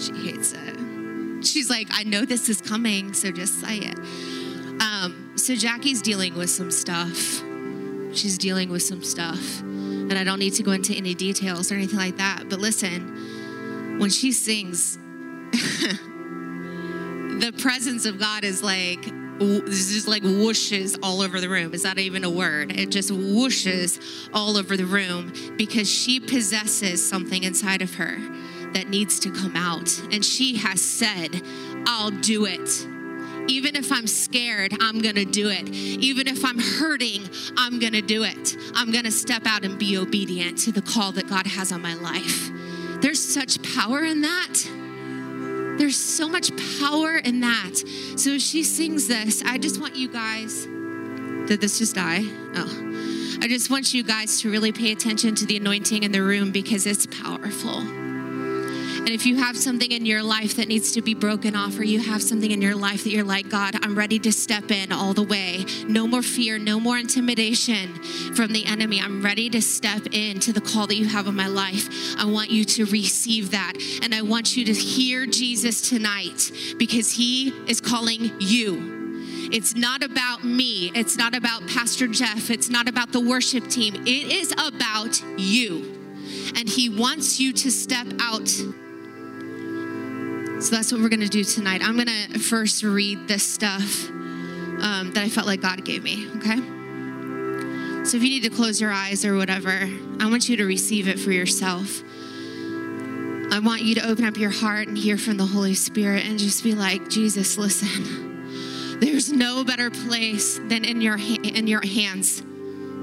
She 0.00 0.12
hates 0.14 0.54
it. 0.54 1.44
She's 1.44 1.68
like 1.68 1.88
i 1.90 2.04
know 2.04 2.24
this 2.24 2.48
is 2.48 2.60
coming 2.60 3.12
so 3.12 3.30
just 3.30 3.60
say 3.60 3.78
it. 3.78 3.98
Um, 4.80 5.32
so 5.36 5.54
jackie's 5.54 6.02
dealing 6.02 6.34
with 6.34 6.50
some 6.50 6.70
stuff. 6.70 7.42
She's 8.14 8.36
dealing 8.38 8.68
with 8.68 8.82
some 8.82 9.02
stuff 9.02 9.62
and 10.12 10.18
i 10.18 10.24
don't 10.24 10.38
need 10.38 10.52
to 10.52 10.62
go 10.62 10.72
into 10.72 10.94
any 10.94 11.14
details 11.14 11.72
or 11.72 11.76
anything 11.76 11.98
like 11.98 12.18
that 12.18 12.44
but 12.50 12.58
listen 12.58 13.98
when 13.98 14.10
she 14.10 14.32
sings 14.32 14.96
the 17.42 17.52
presence 17.58 18.04
of 18.04 18.18
God 18.18 18.44
is 18.44 18.62
like 18.62 19.04
just 19.38 20.08
like 20.08 20.22
whooshes 20.22 20.98
all 21.02 21.22
over 21.22 21.40
the 21.40 21.48
room. 21.48 21.74
Is 21.74 21.82
that 21.82 21.98
even 21.98 22.24
a 22.24 22.30
word? 22.30 22.72
It 22.72 22.90
just 22.90 23.10
whooshes 23.10 24.28
all 24.32 24.56
over 24.56 24.76
the 24.76 24.86
room 24.86 25.32
because 25.56 25.90
she 25.90 26.20
possesses 26.20 27.06
something 27.06 27.42
inside 27.42 27.82
of 27.82 27.94
her 27.94 28.18
that 28.72 28.88
needs 28.88 29.18
to 29.20 29.30
come 29.30 29.56
out. 29.56 29.90
And 30.12 30.24
she 30.24 30.56
has 30.56 30.80
said, 30.80 31.42
I'll 31.86 32.10
do 32.10 32.46
it. 32.46 32.86
Even 33.48 33.74
if 33.74 33.90
I'm 33.90 34.06
scared, 34.06 34.72
I'm 34.80 35.00
gonna 35.00 35.24
do 35.24 35.48
it. 35.48 35.68
Even 35.68 36.28
if 36.28 36.44
I'm 36.44 36.58
hurting, 36.58 37.28
I'm 37.56 37.80
gonna 37.80 38.02
do 38.02 38.22
it. 38.22 38.56
I'm 38.74 38.92
gonna 38.92 39.10
step 39.10 39.46
out 39.46 39.64
and 39.64 39.78
be 39.78 39.98
obedient 39.98 40.58
to 40.58 40.72
the 40.72 40.82
call 40.82 41.12
that 41.12 41.28
God 41.28 41.46
has 41.46 41.72
on 41.72 41.82
my 41.82 41.94
life. 41.94 42.50
There's 43.00 43.20
such 43.20 43.60
power 43.74 44.04
in 44.04 44.20
that. 44.20 44.81
There's 45.82 45.96
so 45.96 46.28
much 46.28 46.52
power 46.80 47.16
in 47.16 47.40
that. 47.40 47.72
So 48.14 48.38
she 48.38 48.62
sings 48.62 49.08
this, 49.08 49.42
I 49.44 49.58
just 49.58 49.80
want 49.80 49.96
you 49.96 50.06
guys. 50.06 50.64
Did 51.48 51.60
this 51.60 51.80
just 51.80 51.96
die? 51.96 52.22
Oh. 52.54 53.38
I 53.42 53.48
just 53.48 53.68
want 53.68 53.92
you 53.92 54.04
guys 54.04 54.40
to 54.42 54.50
really 54.52 54.70
pay 54.70 54.92
attention 54.92 55.34
to 55.34 55.44
the 55.44 55.56
anointing 55.56 56.04
in 56.04 56.12
the 56.12 56.22
room 56.22 56.52
because 56.52 56.86
it's 56.86 57.06
powerful. 57.06 58.01
And 59.02 59.10
if 59.10 59.26
you 59.26 59.34
have 59.38 59.56
something 59.56 59.90
in 59.90 60.06
your 60.06 60.22
life 60.22 60.54
that 60.56 60.68
needs 60.68 60.92
to 60.92 61.02
be 61.02 61.12
broken 61.12 61.56
off, 61.56 61.76
or 61.76 61.82
you 61.82 61.98
have 61.98 62.22
something 62.22 62.52
in 62.52 62.62
your 62.62 62.76
life 62.76 63.02
that 63.02 63.10
you're 63.10 63.24
like, 63.24 63.48
God, 63.48 63.74
I'm 63.82 63.98
ready 63.98 64.20
to 64.20 64.30
step 64.30 64.70
in 64.70 64.92
all 64.92 65.12
the 65.12 65.24
way. 65.24 65.64
No 65.88 66.06
more 66.06 66.22
fear, 66.22 66.56
no 66.56 66.78
more 66.78 66.96
intimidation 66.96 67.94
from 68.36 68.52
the 68.52 68.64
enemy. 68.64 69.00
I'm 69.00 69.20
ready 69.20 69.50
to 69.50 69.60
step 69.60 70.06
into 70.12 70.52
the 70.52 70.60
call 70.60 70.86
that 70.86 70.94
you 70.94 71.06
have 71.08 71.26
on 71.26 71.34
my 71.34 71.48
life. 71.48 71.88
I 72.16 72.26
want 72.26 72.52
you 72.52 72.64
to 72.64 72.84
receive 72.84 73.50
that. 73.50 73.72
And 74.04 74.14
I 74.14 74.22
want 74.22 74.56
you 74.56 74.64
to 74.66 74.72
hear 74.72 75.26
Jesus 75.26 75.80
tonight 75.90 76.52
because 76.78 77.10
he 77.10 77.48
is 77.66 77.80
calling 77.80 78.30
you. 78.38 79.02
It's 79.52 79.74
not 79.74 80.04
about 80.04 80.44
me. 80.44 80.92
It's 80.94 81.16
not 81.16 81.34
about 81.34 81.66
Pastor 81.66 82.06
Jeff. 82.06 82.50
It's 82.50 82.70
not 82.70 82.88
about 82.88 83.10
the 83.10 83.20
worship 83.20 83.68
team. 83.68 83.96
It 84.06 84.30
is 84.30 84.52
about 84.52 85.20
you. 85.36 85.98
And 86.56 86.68
he 86.68 86.88
wants 86.88 87.40
you 87.40 87.52
to 87.52 87.70
step 87.72 88.06
out 88.20 88.48
so 90.62 90.76
that's 90.76 90.92
what 90.92 91.00
we're 91.00 91.08
going 91.08 91.20
to 91.20 91.28
do 91.28 91.42
tonight. 91.42 91.82
I'm 91.82 91.96
going 91.96 92.06
to 92.06 92.38
first 92.38 92.84
read 92.84 93.26
this 93.26 93.42
stuff 93.42 94.08
um, 94.08 95.10
that 95.14 95.24
I 95.24 95.28
felt 95.28 95.46
like 95.46 95.60
God 95.60 95.84
gave 95.84 96.04
me, 96.04 96.28
okay? 96.36 96.56
So 98.04 98.16
if 98.16 98.22
you 98.22 98.30
need 98.30 98.44
to 98.44 98.50
close 98.50 98.80
your 98.80 98.92
eyes 98.92 99.24
or 99.24 99.36
whatever, 99.36 99.88
I 100.20 100.30
want 100.30 100.48
you 100.48 100.56
to 100.58 100.64
receive 100.64 101.08
it 101.08 101.18
for 101.18 101.32
yourself. 101.32 102.02
I 103.50 103.60
want 103.62 103.82
you 103.82 103.96
to 103.96 104.08
open 104.08 104.24
up 104.24 104.36
your 104.36 104.50
heart 104.50 104.86
and 104.86 104.96
hear 104.96 105.18
from 105.18 105.36
the 105.36 105.46
Holy 105.46 105.74
Spirit 105.74 106.24
and 106.26 106.38
just 106.38 106.62
be 106.62 106.74
like, 106.74 107.08
Jesus, 107.08 107.58
listen. 107.58 108.98
There's 109.00 109.32
no 109.32 109.64
better 109.64 109.90
place 109.90 110.58
than 110.58 110.84
in 110.84 111.00
your 111.00 111.18
ha- 111.18 111.42
in 111.42 111.66
your 111.66 111.84
hands. 111.84 112.40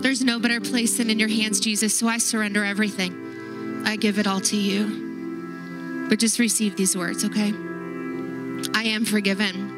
There's 0.01 0.24
no 0.24 0.39
better 0.39 0.62
place 0.62 0.97
than 0.97 1.10
in 1.10 1.20
your 1.20 1.28
hands, 1.28 1.60
Jesus. 1.60 1.97
So 1.97 2.07
I 2.07 2.20
surrender 2.20 2.64
everything. 2.64 3.84
I 3.86 3.97
give 3.97 4.18
it 4.18 4.28
all 4.28 4.39
to 4.41 4.55
you. 4.55 5.09
But 6.10 6.18
just 6.20 6.39
receive 6.39 6.76
these 6.76 6.97
words, 6.97 7.24
okay? 7.24 7.53
I 8.74 8.84
am 8.84 9.05
forgiven. 9.05 9.78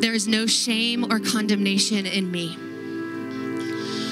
There 0.00 0.14
is 0.14 0.26
no 0.26 0.46
shame 0.46 1.04
or 1.12 1.20
condemnation 1.20 2.06
in 2.06 2.30
me. 2.30 2.56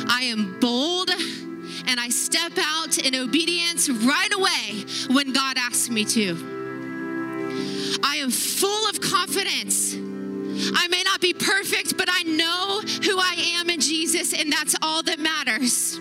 I 0.09 0.25
am 0.25 0.59
bold 0.61 1.11
and 1.11 1.99
I 1.99 2.11
step 2.11 2.53
out 2.59 2.99
in 2.99 3.15
obedience 3.15 3.89
right 3.89 4.33
away 4.35 4.85
when 5.09 5.33
God 5.33 5.57
asks 5.59 5.89
me 5.89 6.05
to. 6.05 8.01
I 8.03 8.17
am 8.17 8.31
full 8.31 8.89
of 8.89 9.01
confidence. 9.01 9.95
I 9.95 10.89
may 10.89 11.03
not 11.03 11.21
be 11.21 11.33
perfect, 11.35 11.97
but 11.97 12.09
I 12.11 12.23
know 12.23 12.83
who 13.03 13.19
I 13.19 13.35
am 13.57 13.71
in 13.71 13.81
Jesus, 13.81 14.33
and 14.33 14.53
that's 14.53 14.77
all 14.83 15.03
that 15.05 15.19
matters. 15.19 15.99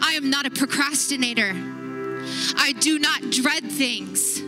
I 0.00 0.14
am 0.14 0.30
not 0.30 0.46
a 0.46 0.50
procrastinator. 0.50 1.52
I 2.56 2.74
do 2.80 2.98
not 2.98 3.30
dread 3.30 3.64
things. 3.64 4.42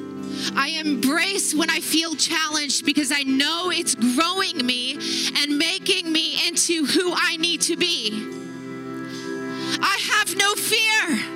I 0.54 0.80
embrace 0.84 1.54
when 1.54 1.70
I 1.70 1.80
feel 1.80 2.14
challenged 2.14 2.84
because 2.84 3.10
I 3.12 3.22
know 3.22 3.70
it's 3.70 3.94
growing 3.94 4.64
me 4.64 4.98
and 5.36 5.58
making 5.58 6.12
me 6.12 6.46
into 6.46 6.84
who 6.86 7.12
I 7.14 7.36
need 7.38 7.62
to 7.62 7.76
be. 7.76 8.10
I 9.80 9.98
have 10.12 10.36
no 10.36 10.54
fear. 10.54 11.34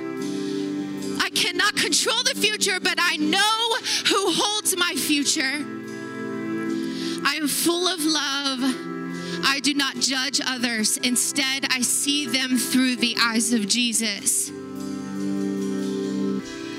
I 1.21 1.29
cannot 1.31 1.75
control 1.75 2.21
the 2.23 2.39
future, 2.39 2.79
but 2.79 2.97
I 2.99 3.17
know 3.17 3.75
who 4.07 4.31
holds 4.33 4.75
my 4.77 4.93
future. 4.95 5.65
I 7.25 7.35
am 7.35 7.47
full 7.47 7.87
of 7.87 8.03
love. 8.05 8.88
I 9.43 9.59
do 9.61 9.73
not 9.73 9.95
judge 9.95 10.41
others. 10.45 10.97
Instead, 10.97 11.65
I 11.69 11.81
see 11.81 12.25
them 12.25 12.57
through 12.57 12.97
the 12.97 13.15
eyes 13.21 13.53
of 13.53 13.67
Jesus. 13.67 14.49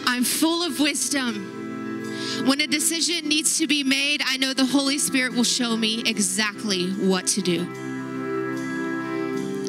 I'm 0.06 0.24
full 0.24 0.62
of 0.62 0.80
wisdom. 0.80 1.46
When 2.46 2.60
a 2.60 2.66
decision 2.66 3.28
needs 3.28 3.58
to 3.58 3.66
be 3.66 3.84
made, 3.84 4.22
I 4.24 4.36
know 4.36 4.52
the 4.54 4.66
Holy 4.66 4.98
Spirit 4.98 5.34
will 5.34 5.44
show 5.44 5.76
me 5.76 6.02
exactly 6.06 6.90
what 6.90 7.26
to 7.28 7.42
do. 7.42 7.66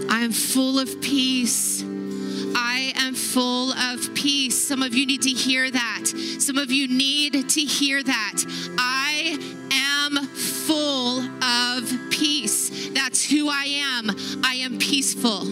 I 0.09 0.21
am 0.21 0.31
full 0.31 0.79
of 0.79 1.01
peace. 1.01 1.83
I 1.83 2.93
am 2.97 3.15
full 3.15 3.71
of 3.71 4.13
peace. 4.13 4.67
Some 4.67 4.83
of 4.83 4.93
you 4.93 5.05
need 5.05 5.21
to 5.23 5.29
hear 5.29 5.71
that. 5.71 6.05
Some 6.39 6.57
of 6.57 6.71
you 6.71 6.87
need 6.87 7.49
to 7.49 7.61
hear 7.61 8.03
that. 8.03 8.43
I 8.77 9.37
am 9.71 10.25
full 10.27 11.21
of 11.43 12.10
peace. 12.21 12.89
That's 12.89 13.25
who 13.25 13.49
I 13.49 13.63
am. 13.65 14.11
I 14.43 14.55
am 14.61 14.77
peaceful. 14.77 15.43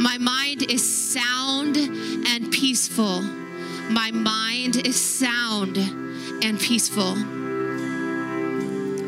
My 0.00 0.16
mind 0.16 0.70
is 0.70 1.12
sound 1.12 1.76
and 1.76 2.52
peaceful. 2.52 3.22
My 3.90 4.12
mind 4.12 4.76
is 4.86 4.94
sound 4.94 5.76
and 5.76 6.60
peaceful. 6.60 7.14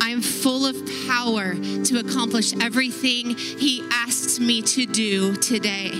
I 0.02 0.08
am 0.10 0.20
full 0.20 0.66
of 0.66 0.76
power 1.06 1.54
to 1.54 2.00
accomplish 2.00 2.54
everything 2.60 3.36
He 3.36 3.86
asks 3.92 4.40
me 4.40 4.62
to 4.62 4.86
do 4.86 5.36
today. 5.36 5.92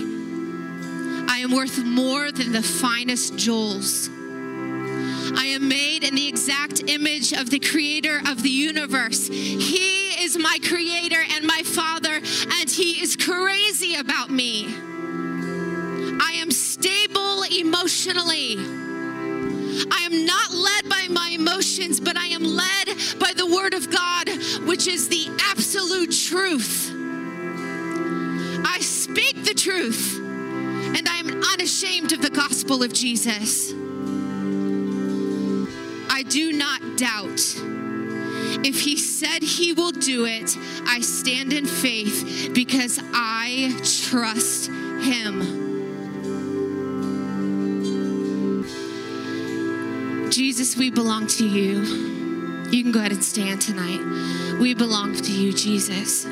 I 1.29 1.39
am 1.41 1.55
worth 1.55 1.85
more 1.85 2.33
than 2.33 2.51
the 2.51 2.61
finest 2.61 3.37
jewels. 3.37 4.09
I 5.35 5.45
am 5.47 5.67
made 5.67 6.03
in 6.03 6.15
the 6.15 6.27
exact 6.27 6.83
image 6.89 7.33
of 7.33 7.49
the 7.49 7.59
creator 7.59 8.21
of 8.27 8.43
the 8.43 8.49
universe. 8.49 9.27
He 9.27 10.23
is 10.23 10.37
my 10.37 10.57
creator 10.63 11.23
and 11.35 11.45
my 11.45 11.61
father, 11.63 12.13
and 12.13 12.69
he 12.69 13.01
is 13.01 13.15
crazy 13.15 13.95
about 13.95 14.29
me. 14.29 14.67
I 16.21 16.33
am 16.35 16.51
stable 16.51 17.43
emotionally. 17.43 18.57
I 19.91 20.03
am 20.03 20.25
not 20.25 20.51
led 20.53 20.89
by 20.89 21.07
my 21.09 21.29
emotions, 21.29 21.99
but 21.99 22.17
I 22.17 22.27
am 22.27 22.43
led 22.43 22.87
by 23.19 23.33
the 23.35 23.45
Word 23.45 23.73
of 23.73 23.89
God, 23.89 24.29
which 24.67 24.87
is 24.87 25.07
the 25.07 25.27
absolute 25.49 26.11
truth. 26.11 26.91
I 28.65 28.79
speak 28.81 29.43
the 29.43 29.53
truth, 29.53 30.17
and 30.19 31.07
I 31.07 31.17
am 31.17 31.41
unashamed 31.53 32.11
of 32.11 32.21
the 32.21 32.29
gospel 32.29 32.83
of 32.83 32.93
Jesus. 32.93 33.73
Do 36.31 36.53
not 36.53 36.79
doubt. 36.95 37.41
If 38.63 38.79
he 38.79 38.95
said 38.95 39.43
he 39.43 39.73
will 39.73 39.91
do 39.91 40.25
it, 40.25 40.55
I 40.87 41.01
stand 41.01 41.51
in 41.51 41.65
faith 41.65 42.51
because 42.53 43.01
I 43.13 43.77
trust 43.83 44.67
him. 44.67 45.41
Jesus, 50.31 50.77
we 50.77 50.89
belong 50.89 51.27
to 51.27 51.45
you. 51.45 51.81
You 52.71 52.81
can 52.81 52.93
go 52.93 52.99
ahead 52.99 53.11
and 53.11 53.21
stand 53.21 53.61
tonight. 53.61 54.57
We 54.57 54.73
belong 54.73 55.13
to 55.13 55.31
you, 55.33 55.51
Jesus. 55.51 56.25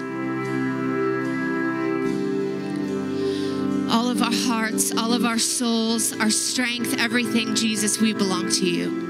All 3.91 4.09
of 4.09 4.21
our 4.21 4.31
hearts, 4.31 4.95
all 4.97 5.11
of 5.11 5.25
our 5.25 5.39
souls, 5.39 6.13
our 6.21 6.29
strength, 6.29 6.95
everything, 6.97 7.53
Jesus, 7.53 7.99
we 7.99 8.13
belong 8.13 8.49
to 8.51 8.65
you. 8.65 9.08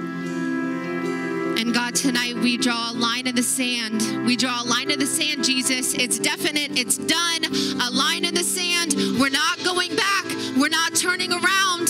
God, 1.89 1.95
tonight 1.95 2.35
we 2.35 2.55
draw 2.55 2.91
a 2.91 2.93
line 2.93 3.25
in 3.25 3.33
the 3.33 3.41
sand. 3.41 4.23
We 4.23 4.35
draw 4.35 4.61
a 4.61 4.65
line 4.65 4.91
in 4.91 4.99
the 4.99 5.07
sand, 5.07 5.43
Jesus. 5.43 5.95
It's 5.95 6.19
definite, 6.19 6.77
it's 6.77 6.97
done. 6.97 7.45
A 7.81 7.89
line 7.89 8.25
in 8.25 8.35
the 8.35 8.43
sand. 8.43 8.93
We're 9.19 9.31
not 9.31 9.63
going 9.63 9.95
back, 9.95 10.25
we're 10.55 10.69
not 10.69 10.93
turning 10.93 11.31
around. 11.31 11.89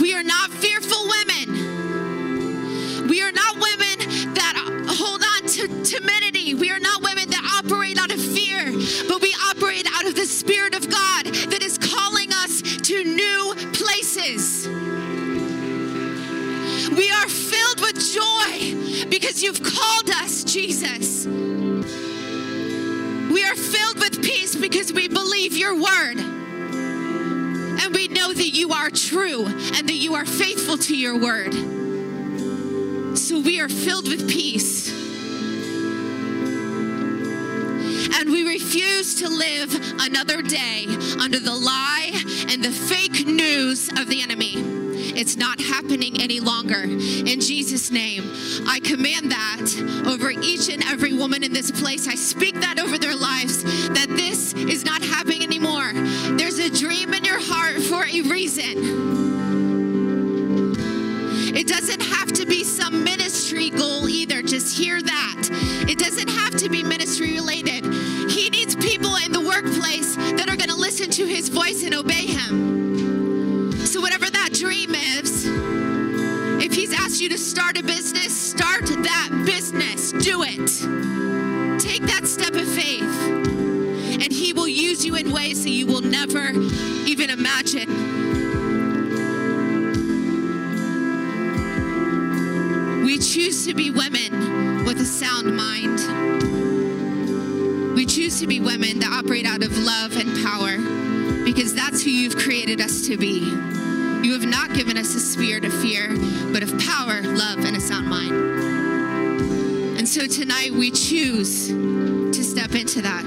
We 0.00 0.14
are 0.14 0.22
not 0.22 0.50
fearful 0.50 1.08
women. 1.08 1.48
We 3.08 3.20
are 3.22 3.32
not 3.32 3.54
women 3.54 3.98
that 4.34 4.54
hold 4.86 5.24
on 5.24 5.48
to 5.48 5.66
timidity. 5.82 6.54
We 6.54 6.70
are 6.70 6.78
not 6.78 7.02
women 7.02 7.28
that 7.30 7.62
operate 7.64 7.98
out 7.98 8.12
of 8.12 8.20
fear, 8.20 8.64
but 9.08 9.20
we 9.20 9.34
operate 9.50 9.88
out 9.92 10.06
of 10.06 10.14
the 10.14 10.26
Spirit 10.26 10.76
of 10.76 10.88
God 10.88 11.26
that 11.50 11.62
is 11.62 11.78
calling 11.78 12.32
us 12.32 12.62
to 12.62 13.02
new 13.02 13.41
are 17.22 17.28
filled 17.28 17.80
with 17.80 17.94
joy 17.94 19.06
because 19.08 19.42
you've 19.44 19.62
called 19.62 20.10
us, 20.10 20.42
Jesus. 20.42 21.24
We 23.32 23.44
are 23.44 23.54
filled 23.54 24.00
with 24.00 24.20
peace 24.22 24.56
because 24.56 24.92
we 24.92 25.06
believe 25.06 25.56
your 25.56 25.74
word. 25.76 26.18
And 26.18 27.94
we 27.94 28.08
know 28.08 28.32
that 28.32 28.48
you 28.48 28.72
are 28.72 28.90
true 28.90 29.46
and 29.46 29.88
that 29.88 29.94
you 29.94 30.14
are 30.14 30.26
faithful 30.26 30.76
to 30.78 30.96
your 30.96 31.16
word. 31.16 31.54
So 33.16 33.40
we 33.40 33.60
are 33.60 33.68
filled 33.68 34.08
with 34.08 34.28
peace. 34.28 34.90
And 38.18 38.30
we 38.30 38.42
refuse 38.44 39.14
to 39.16 39.28
live 39.28 39.72
another 40.00 40.42
day 40.42 40.86
under 41.20 41.38
the 41.38 41.54
lie 41.54 42.10
and 42.48 42.64
the 42.64 42.72
fake 42.72 43.26
news 43.28 43.88
of 43.90 44.08
the 44.08 44.22
enemy. 44.22 44.81
It's 45.14 45.36
not 45.36 45.60
happening 45.60 46.20
any 46.20 46.40
longer. 46.40 46.82
In 46.82 47.40
Jesus' 47.40 47.90
name, 47.90 48.24
I 48.66 48.80
command 48.80 49.30
that 49.30 50.04
over 50.06 50.30
each 50.30 50.68
and 50.68 50.82
every 50.84 51.12
woman 51.12 51.42
in 51.42 51.52
this 51.52 51.70
place. 51.70 52.08
I 52.08 52.14
speak 52.14 52.54
that 52.60 52.78
over 52.78 52.98
their 52.98 53.14
lives 53.14 53.62
that 53.88 54.08
this 54.08 54.54
is 54.54 54.84
not 54.84 55.02
happening 55.02 55.42
anymore. 55.42 55.92
There's 56.36 56.58
a 56.58 56.70
dream 56.70 57.14
in 57.14 57.24
your 57.24 57.40
heart 57.40 57.80
for 57.82 58.04
a 58.04 58.22
reason. 58.22 59.22
It 61.54 61.68
doesn't 61.68 62.00
have 62.00 62.32
to 62.32 62.46
be 62.46 62.64
some 62.64 63.04
ministry 63.04 63.68
goal 63.68 64.08
either. 64.08 64.40
Just 64.40 64.76
hear 64.76 65.02
that. 65.02 65.48
It 65.86 65.98
doesn't 65.98 66.28
have 66.28 66.56
to 66.56 66.70
be 66.70 66.82
ministry 66.82 67.34
related. 67.34 67.84
He 68.30 68.48
needs 68.48 68.74
people 68.74 69.16
in 69.16 69.32
the 69.32 69.40
workplace 69.40 70.16
that 70.16 70.48
are 70.48 70.56
going 70.56 70.70
to 70.70 70.76
listen 70.76 71.10
to 71.10 71.26
his 71.26 71.50
voice 71.50 71.84
and 71.84 71.94
obey 71.94 72.26
him. 72.26 73.72
So, 73.84 74.00
whatever 74.00 74.31
he's 76.82 76.98
asked 76.98 77.20
you 77.20 77.28
to 77.28 77.38
start 77.38 77.78
a 77.78 77.82
business, 77.84 78.36
start 78.36 78.84
that 78.86 79.30
business. 79.46 80.10
Do 80.10 80.42
it. 80.42 80.66
Take 81.80 82.02
that 82.02 82.26
step 82.26 82.54
of 82.54 82.66
faith, 82.66 83.22
and 84.20 84.32
he 84.32 84.52
will 84.52 84.66
use 84.66 85.06
you 85.06 85.14
in 85.14 85.30
ways 85.30 85.62
that 85.62 85.70
you 85.70 85.86
will 85.86 86.00
never 86.00 86.50
even 87.06 87.30
imagine. 87.30 87.88
We 93.04 93.18
choose 93.18 93.64
to 93.66 93.74
be 93.74 93.92
women 93.92 94.84
with 94.84 95.00
a 95.00 95.04
sound 95.04 95.56
mind. 95.56 96.00
We 97.94 98.06
choose 98.06 98.40
to 98.40 98.48
be 98.48 98.58
women 98.58 98.98
that 98.98 99.20
operate 99.24 99.46
out 99.46 99.62
of 99.62 99.78
love 99.78 100.16
and 100.16 100.44
power 100.44 100.78
because 101.44 101.74
that's 101.74 102.02
who 102.02 102.10
you've 102.10 102.36
created 102.36 102.80
us 102.80 103.06
to 103.06 103.16
be. 103.16 103.81
You 104.22 104.34
have 104.34 104.46
not 104.46 104.72
given 104.72 104.96
us 104.96 105.16
a 105.16 105.20
spirit 105.20 105.64
of 105.64 105.72
fear, 105.82 106.08
but 106.52 106.62
of 106.62 106.78
power, 106.78 107.22
love, 107.22 107.64
and 107.64 107.76
a 107.76 107.80
sound 107.80 108.06
mind. 108.06 108.32
And 109.98 110.08
so 110.08 110.28
tonight 110.28 110.70
we 110.70 110.92
choose 110.92 111.68
to 111.68 112.44
step 112.44 112.76
into 112.76 113.02
that. 113.02 113.24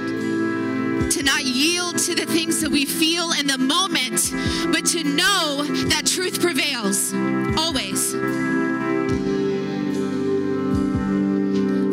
To 1.11 1.21
not 1.21 1.43
yield 1.43 1.97
to 1.99 2.15
the 2.15 2.25
things 2.25 2.61
that 2.61 2.71
we 2.71 2.85
feel 2.85 3.33
in 3.33 3.45
the 3.45 3.57
moment, 3.57 4.31
but 4.71 4.85
to 4.87 5.03
know 5.03 5.65
that 5.89 6.05
truth 6.05 6.39
prevails 6.39 7.13
always. 7.57 8.13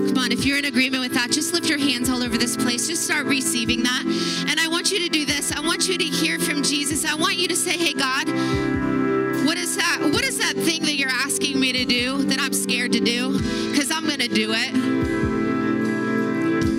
Come 0.09 0.18
on, 0.18 0.30
if 0.30 0.44
you're 0.44 0.59
in 0.59 0.66
agreement 0.66 1.03
with 1.03 1.14
that, 1.14 1.32
just 1.32 1.53
lift 1.53 1.68
your 1.68 1.78
hands 1.78 2.09
all 2.09 2.22
over 2.22 2.38
this 2.38 2.57
place. 2.57 2.86
Just 2.86 3.05
start 3.05 3.26
receiving 3.26 3.82
that. 3.82 4.05
And 4.48 4.61
I 4.61 4.68
want 4.68 4.92
you 4.92 5.00
to 5.00 5.09
do 5.09 5.24
this. 5.24 5.50
I 5.50 5.61
want 5.61 5.88
you 5.88 5.98
to 5.98 6.05
hear 6.05 6.38
from 6.38 6.62
Jesus. 6.62 7.05
I 7.05 7.16
want 7.16 7.36
you 7.36 7.48
to 7.48 7.57
say, 7.57 7.76
Hey, 7.76 7.94
God, 7.94 8.28
that? 9.76 9.98
What 10.00 10.24
is 10.24 10.38
that 10.38 10.54
thing 10.56 10.82
that 10.82 10.96
you're 10.96 11.10
asking 11.10 11.58
me 11.60 11.72
to 11.72 11.84
do 11.84 12.22
that 12.24 12.40
I'm 12.40 12.52
scared 12.52 12.92
to 12.92 13.00
do? 13.00 13.38
Because 13.70 13.90
I'm 13.90 14.06
going 14.06 14.20
to 14.20 14.28
do 14.28 14.52
it. 14.54 14.72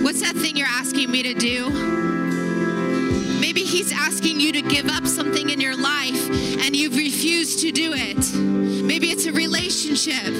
What's 0.02 0.20
that 0.20 0.34
thing 0.36 0.56
you're 0.56 0.66
asking 0.66 1.10
me 1.10 1.22
to 1.22 1.34
do? 1.34 1.70
Maybe 3.40 3.62
he's 3.62 3.92
asking 3.92 4.40
you 4.40 4.52
to 4.52 4.62
give 4.62 4.88
up 4.88 5.06
something 5.06 5.50
in 5.50 5.60
your 5.60 5.76
life 5.76 6.28
and 6.64 6.76
you've 6.76 6.96
refused 6.96 7.60
to 7.60 7.72
do 7.72 7.92
it. 7.94 8.34
Maybe 8.84 9.10
it's 9.10 9.26
a 9.26 9.32
relationship. 9.32 10.32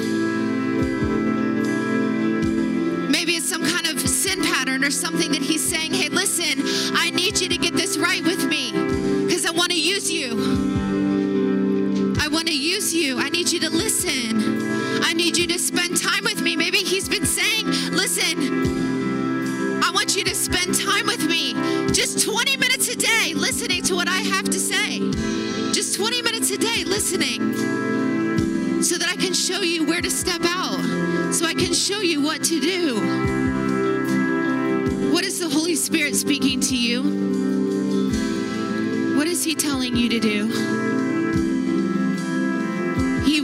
Maybe 3.10 3.36
it's 3.36 3.48
some 3.48 3.62
kind 3.64 3.86
of 3.86 4.00
sin 4.00 4.42
pattern 4.42 4.84
or 4.84 4.90
something 4.90 5.32
that 5.32 5.42
he's 5.42 5.64
saying, 5.66 5.94
hey, 5.94 6.08
listen, 6.08 6.62
I 6.96 7.10
need 7.10 7.40
you 7.40 7.48
to 7.48 7.56
get 7.56 7.74
this 7.74 7.96
right 7.96 8.22
with 8.22 8.46
me 8.46 8.72
because 9.24 9.46
I 9.46 9.50
want 9.52 9.70
to 9.70 9.80
use 9.80 10.10
you. 10.10 10.83
Want 12.44 12.52
to 12.52 12.62
use 12.62 12.92
you. 12.92 13.18
I 13.18 13.30
need 13.30 13.50
you 13.50 13.60
to 13.60 13.70
listen. 13.70 15.02
I 15.02 15.14
need 15.14 15.38
you 15.38 15.46
to 15.46 15.58
spend 15.58 15.96
time 15.96 16.24
with 16.24 16.42
me. 16.42 16.56
Maybe 16.56 16.76
he's 16.76 17.08
been 17.08 17.24
saying, 17.24 17.64
listen, 17.90 19.82
I 19.82 19.90
want 19.94 20.14
you 20.14 20.24
to 20.24 20.34
spend 20.34 20.74
time 20.78 21.06
with 21.06 21.26
me. 21.26 21.54
Just 21.94 22.22
20 22.22 22.58
minutes 22.58 22.88
a 22.88 22.96
day 22.96 23.32
listening 23.32 23.82
to 23.84 23.94
what 23.94 24.08
I 24.08 24.18
have 24.18 24.44
to 24.44 24.60
say. 24.60 24.98
Just 25.72 25.96
20 25.96 26.20
minutes 26.20 26.50
a 26.50 26.58
day 26.58 26.84
listening 26.84 28.82
so 28.82 28.98
that 28.98 29.08
I 29.08 29.16
can 29.16 29.32
show 29.32 29.62
you 29.62 29.86
where 29.86 30.02
to 30.02 30.10
step 30.10 30.42
out, 30.44 31.32
so 31.32 31.46
I 31.46 31.54
can 31.54 31.72
show 31.72 32.00
you 32.00 32.20
what 32.20 32.44
to 32.44 32.60
do. 32.60 33.00
What 35.10 35.24
is 35.24 35.40
the 35.40 35.48
Holy 35.48 35.76
Spirit 35.76 36.14
speaking 36.14 36.60
to 36.60 36.76
you? 36.76 37.04
What 39.16 39.28
is 39.28 39.42
He 39.42 39.54
telling 39.54 39.96
you 39.96 40.10
to 40.10 40.20
do? 40.20 40.93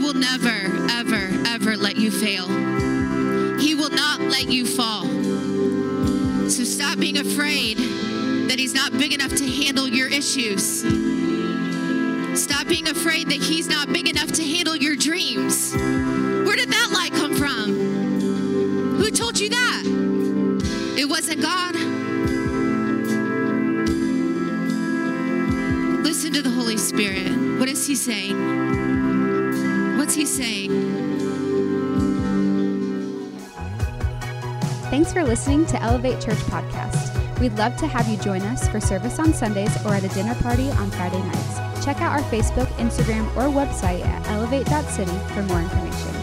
He 0.01 0.07
will 0.07 0.15
never, 0.15 0.89
ever, 0.89 1.29
ever 1.45 1.77
let 1.77 1.95
you 1.95 2.09
fail. 2.09 2.47
He 3.59 3.75
will 3.75 3.91
not 3.91 4.19
let 4.19 4.49
you 4.49 4.65
fall. 4.65 5.05
So 6.49 6.63
stop 6.63 6.97
being 6.97 7.19
afraid 7.19 7.77
that 8.49 8.55
He's 8.57 8.73
not 8.73 8.97
big 8.97 9.13
enough 9.13 9.35
to 9.35 9.47
handle 9.47 9.87
your 9.87 10.07
issues. 10.07 10.79
Stop 12.33 12.67
being 12.67 12.87
afraid 12.87 13.29
that 13.29 13.39
He's 13.39 13.67
not 13.67 13.93
big 13.93 14.09
enough 14.09 14.31
to 14.31 14.43
handle 14.43 14.75
your 14.75 14.95
dreams. 14.95 15.75
Where 15.75 16.55
did 16.55 16.69
that 16.69 16.89
lie 16.91 17.09
come 17.11 17.35
from? 17.35 18.95
Who 18.97 19.11
told 19.11 19.39
you 19.39 19.49
that? 19.49 19.83
It 20.97 21.05
wasn't 21.07 21.43
God. 21.43 21.75
Listen 26.03 26.33
to 26.33 26.41
the 26.41 26.49
Holy 26.49 26.77
Spirit. 26.77 27.59
What 27.59 27.69
is 27.69 27.85
He 27.85 27.93
saying? 27.93 28.80
What's 30.11 30.19
He 30.19 30.25
saying? 30.25 30.71
Thanks 34.89 35.13
for 35.13 35.23
listening 35.23 35.65
to 35.67 35.81
Elevate 35.81 36.19
Church 36.19 36.35
Podcast. 36.49 37.39
We'd 37.39 37.57
love 37.57 37.77
to 37.77 37.87
have 37.87 38.09
you 38.09 38.17
join 38.17 38.41
us 38.41 38.67
for 38.67 38.81
service 38.81 39.19
on 39.19 39.33
Sundays 39.33 39.73
or 39.85 39.93
at 39.93 40.03
a 40.03 40.09
dinner 40.09 40.35
party 40.35 40.69
on 40.71 40.91
Friday 40.91 41.23
nights. 41.23 41.85
Check 41.85 42.01
out 42.01 42.11
our 42.11 42.29
Facebook, 42.29 42.67
Instagram, 42.75 43.25
or 43.37 43.43
website 43.43 44.05
at 44.05 44.27
elevate.city 44.27 45.17
for 45.33 45.43
more 45.43 45.61
information. 45.61 46.20